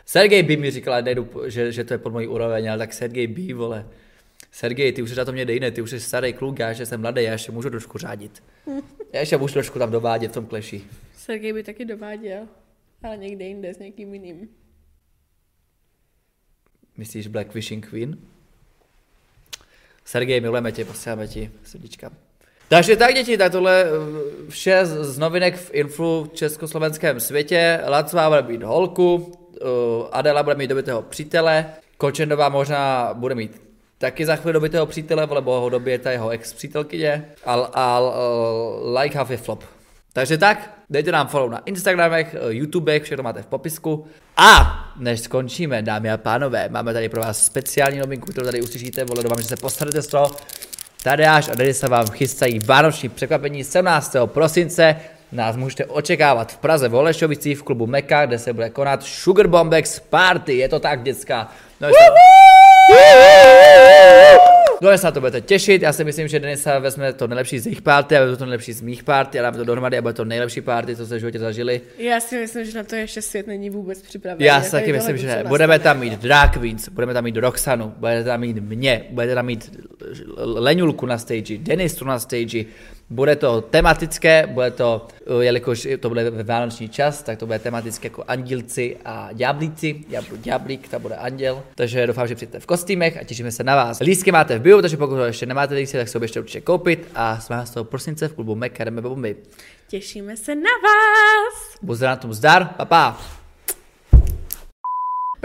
Sergej 0.06 0.44
B 0.44 0.58
mi 0.58 0.72
říkal, 0.72 1.02
nejdu, 1.02 1.30
že, 1.46 1.72
že 1.72 1.84
to 1.84 1.94
je 1.94 1.98
pod 1.98 2.14
mojí 2.14 2.28
úroveň, 2.28 2.70
ale 2.70 2.78
tak 2.78 2.94
Sergej 2.94 3.28
B, 3.28 3.54
vole. 3.54 3.86
Sergej, 4.56 4.94
ty 4.94 5.02
už 5.02 5.12
na 5.12 5.26
to 5.26 5.32
mě 5.32 5.46
dejne, 5.46 5.72
ty 5.72 5.82
už 5.82 5.90
jsi 5.90 6.00
starý 6.00 6.34
kluk, 6.34 6.60
já 6.60 6.70
ještě 6.70 6.86
jsem 6.86 7.02
mladý, 7.02 7.24
já 7.24 7.32
ještě 7.32 7.52
můžu 7.52 7.70
trošku 7.70 7.98
řádit. 7.98 8.44
Já 9.14 9.20
ještě 9.20 9.38
můžu 9.38 9.54
trošku 9.54 9.80
tam 9.80 9.92
dovádět 9.92 10.32
v 10.32 10.34
tom 10.34 10.46
kleši. 10.46 10.82
Sergej 11.18 11.54
by 11.54 11.64
taky 11.64 11.86
dováděl, 11.86 12.48
ale 13.04 13.18
někde 13.18 13.46
jinde 13.46 13.74
s 13.74 13.80
někým 13.80 14.14
jiným. 14.14 14.50
Myslíš 16.98 17.28
Black 17.28 17.52
Fishing 17.52 17.90
Queen? 17.90 18.18
Sergej, 20.06 20.42
milujeme 20.42 20.72
tě, 20.72 20.86
posíláme 20.86 21.28
ti 21.28 21.52
srdíčka. 21.64 22.12
Takže 22.68 22.96
tak 22.96 23.14
děti, 23.14 23.38
tak 23.38 23.52
tohle 23.52 23.86
eh, 23.86 23.90
vše 24.50 24.86
z 24.86 25.04
z 25.04 25.18
novinek 25.18 25.56
v 25.56 25.74
influ 25.74 26.24
v 26.24 26.36
československém 26.36 27.20
světě. 27.20 27.80
Lacová 27.88 28.30
bude 28.30 28.42
mít 28.42 28.64
holku, 28.64 29.38
eh, 29.62 29.66
Adela 30.12 30.44
bude 30.44 30.56
mít 30.56 30.68
dobitého 30.68 31.02
přítele, 31.02 31.74
Kočendová 31.98 32.50
možná 32.50 33.14
bude 33.14 33.36
mít 33.36 33.66
taky 33.98 34.26
za 34.26 34.36
chvíli 34.36 34.54
dobitého 34.54 34.86
přítele, 34.86 35.28
lebo 35.30 35.62
ho 35.62 35.70
dobije 35.70 36.00
ta 36.00 36.12
jeho 36.12 36.30
ex-přítelkyně. 36.30 37.26
A, 37.46 37.54
a, 37.54 37.60
a 37.74 38.02
like 39.02 39.18
half 39.18 39.30
je 39.30 39.38
flop. 39.38 39.64
Takže 40.14 40.38
tak, 40.38 40.72
dejte 40.90 41.12
nám 41.12 41.28
follow 41.28 41.52
na 41.52 41.60
Instagramech, 41.66 42.36
eh, 42.36 42.40
YouTubech, 42.54 43.04
všechno 43.04 43.24
máte 43.24 43.42
v 43.42 43.46
popisku. 43.46 44.08
A 44.38 44.80
než 45.00 45.20
skončíme, 45.20 45.82
dámy 45.82 46.12
a 46.12 46.18
pánové, 46.18 46.70
máme 46.70 46.94
tady 46.94 47.10
pro 47.10 47.22
vás 47.22 47.46
speciální 47.46 48.00
novinku, 48.00 48.32
kterou 48.32 48.46
tady 48.46 48.62
uslyšíte, 48.62 49.04
vole, 49.04 49.24
doufám, 49.24 49.42
že 49.42 49.48
se 49.48 49.56
postaráte 49.56 50.02
z 50.02 50.08
toho. 50.08 50.32
Tadeáš 51.04 51.50
a 51.50 51.56
Denisa 51.56 51.88
vám 51.88 52.08
chystají 52.08 52.60
vánoční 52.60 53.10
překvapení 53.10 53.64
17. 53.64 54.16
prosince. 54.26 54.96
Nás 55.32 55.56
můžete 55.56 55.86
očekávat 55.86 56.52
v 56.52 56.58
Praze 56.58 56.88
v 56.88 56.96
Olešovicích 56.96 57.58
v 57.58 57.64
klubu 57.64 57.88
Meka, 57.88 58.26
kde 58.26 58.40
se 58.40 58.54
bude 58.54 58.70
konat 58.70 59.04
Sugar 59.04 59.48
Bombex 59.48 60.00
Party. 60.00 60.58
Je 60.58 60.70
to 60.70 60.80
tak, 60.80 61.04
děcka. 61.04 61.52
No, 61.82 61.88
No, 64.86 64.98
se 64.98 65.08
na 65.08 65.12
to 65.12 65.20
budete 65.20 65.42
těšit, 65.42 65.82
já 65.82 65.94
si 65.94 66.04
myslím, 66.04 66.28
že 66.28 66.40
Denisa 66.40 66.80
vezme 66.80 67.14
to 67.14 67.28
nejlepší 67.28 67.60
z 67.60 67.66
jejich 67.66 67.82
party 67.82 68.18
a 68.18 68.22
vezme 68.22 68.38
to 68.38 68.46
nejlepší 68.46 68.74
z 68.74 68.82
mých 68.82 69.04
party 69.04 69.40
a 69.40 69.42
dáme 69.42 69.58
to 69.58 69.64
dohromady 69.64 69.98
a 69.98 70.02
bude 70.02 70.14
to 70.14 70.26
nejlepší 70.26 70.62
party, 70.62 70.96
co 70.96 71.06
jste 71.06 71.16
v 71.16 71.20
životě 71.20 71.40
zažili. 71.40 71.82
Já 71.98 72.20
si 72.20 72.40
myslím, 72.40 72.66
že 72.66 72.78
na 72.78 72.84
to 72.84 72.96
ještě 72.96 73.22
svět 73.22 73.48
není 73.48 73.70
vůbec 73.70 74.02
připravený. 74.02 74.46
Já 74.46 74.62
si 74.62 74.72
taky 74.72 74.94
myslím, 74.94 75.18
že 75.18 75.40
co 75.42 75.48
budeme 75.48 75.80
tam 75.80 76.00
mít 76.00 76.20
Drag 76.22 76.58
Queens, 76.58 76.90
budeme 76.90 77.14
tam 77.14 77.24
mít 77.24 77.38
Roxanu, 77.38 77.94
budete 77.98 78.24
tam 78.24 78.40
mít 78.40 78.58
mě, 78.58 79.06
budete 79.10 79.36
tam 79.36 79.46
mít 79.46 79.72
Leňulku 80.38 81.06
na 81.06 81.18
stage, 81.18 81.58
Denisu 81.58 82.06
na 82.06 82.20
stage, 82.20 82.66
bude 83.10 83.36
to 83.36 83.62
tematické, 83.62 84.48
bude 84.48 84.72
to, 84.72 85.08
eh, 85.22 85.44
jelikož 85.44 85.88
to 86.00 86.10
bude 86.10 86.30
ve 86.30 86.44
vánoční 86.44 86.90
čas, 86.90 87.24
tak 87.24 87.40
to 87.40 87.46
bude 87.46 87.60
tematické 87.60 88.06
jako 88.06 88.24
andílci 88.28 88.98
a 89.06 89.30
ďáblíci, 89.34 90.06
já 90.10 90.22
budu 90.22 90.36
ďáblík, 90.42 90.88
ta 90.88 91.00
bude 91.00 91.16
anděl, 91.16 91.64
takže 91.76 92.08
doufám, 92.08 92.28
že 92.28 92.36
přijďte 92.36 92.60
v 92.60 92.66
kostýmech 92.66 93.18
a 93.18 93.24
těšíme 93.24 93.52
se 93.52 93.64
na 93.64 93.76
vás. 93.76 94.00
Lístky 94.00 94.32
máte 94.32 94.60
v 94.60 94.62
bio, 94.62 94.82
takže 94.82 94.98
pokud 94.98 95.16
ho 95.16 95.24
ještě 95.24 95.46
nemáte 95.46 95.76
lístky, 95.76 95.98
tak 95.98 96.08
se 96.08 96.18
ho 96.18 96.20
běžte 96.20 96.40
určitě 96.40 96.62
koupit 96.62 97.08
a 97.16 97.40
17. 97.40 97.78
prosince 97.84 98.28
v 98.28 98.34
klubu 98.34 98.56
Meka 98.56 98.84
jdeme 98.84 99.02
bomby. 99.02 99.36
Těšíme 99.88 100.38
se 100.38 100.56
na 100.56 100.72
vás! 100.84 101.80
Buzdra 101.82 102.10
na 102.10 102.16
tom 102.16 102.34
zdar, 102.34 102.66
pa, 102.78 102.86
pa. 102.86 103.22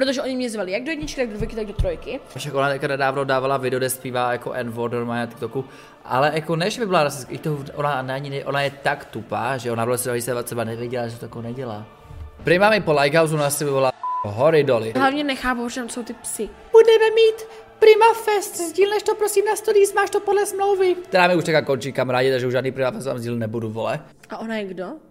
Protože 0.01 0.23
oni 0.23 0.37
mě 0.37 0.51
zvali 0.51 0.73
jak 0.73 0.83
do 0.83 0.91
jedničky, 0.91 1.21
tak 1.21 1.29
do 1.29 1.37
dvojky, 1.37 1.57
tak 1.57 1.67
do 1.67 1.73
trojky. 1.73 2.21
Však 2.37 2.55
ona 2.55 2.69
teďka 2.69 2.89
nedávno 2.89 3.25
dávala 3.25 3.57
video, 3.57 3.79
kde 3.79 3.91
zpívá 3.91 4.33
jako 4.33 4.53
N-word 4.53 4.93
normálně 4.93 5.21
na 5.21 5.27
TikToku, 5.27 5.65
ale 6.05 6.31
jako 6.35 6.57
než 6.57 6.79
by 6.79 6.87
byla 6.87 7.05
rasistka, 7.05 7.33
i 7.33 7.39
to, 7.39 7.65
ona, 7.75 8.03
není, 8.03 8.45
ona 8.45 8.63
je 8.63 8.71
tak 8.83 9.05
tupá, 9.05 9.57
že 9.57 9.73
ona 9.73 9.85
vlastně 9.85 10.23
se 10.23 10.43
třeba 10.43 10.65
nevěděla, 10.65 11.09
že 11.09 11.17
to 11.17 11.25
jako 11.25 11.43
nedělá. 11.43 11.87
Prima 12.45 12.71
mi 12.71 12.81
po 12.81 12.93
Likehouse 12.93 13.37
na 13.37 13.51
sebe 13.51 13.71
byla 13.71 13.93
hory 14.23 14.65
doly. 14.65 14.93
Hlavně 14.97 15.25
nechápu, 15.25 15.69
že 15.69 15.81
tam 15.81 15.89
jsou 15.89 16.03
ty 16.03 16.13
psy. 16.13 16.49
Budeme 16.73 17.11
mít 17.15 17.47
Prima 17.79 18.15
Fest, 18.15 18.57
sdílneš 18.57 19.03
to 19.03 19.15
prosím 19.15 19.45
na 19.45 19.57
stories, 19.57 19.95
máš 19.95 20.11
to 20.11 20.21
podle 20.21 20.47
smlouvy. 20.47 20.95
Která 20.95 21.29
mi 21.29 21.37
už 21.37 21.45
teďka 21.45 21.63
končí 21.63 21.93
kamarádi, 21.93 22.31
takže 22.31 22.47
už 22.47 22.53
žádný 22.53 22.73
Prima 22.73 22.91
Fest 22.91 23.07
vám 23.07 23.19
sdíl 23.19 23.37
nebudu, 23.37 23.71
vole. 23.71 24.01
A 24.31 24.39
ona 24.39 24.57
je 24.57 24.65
kdo? 24.65 25.10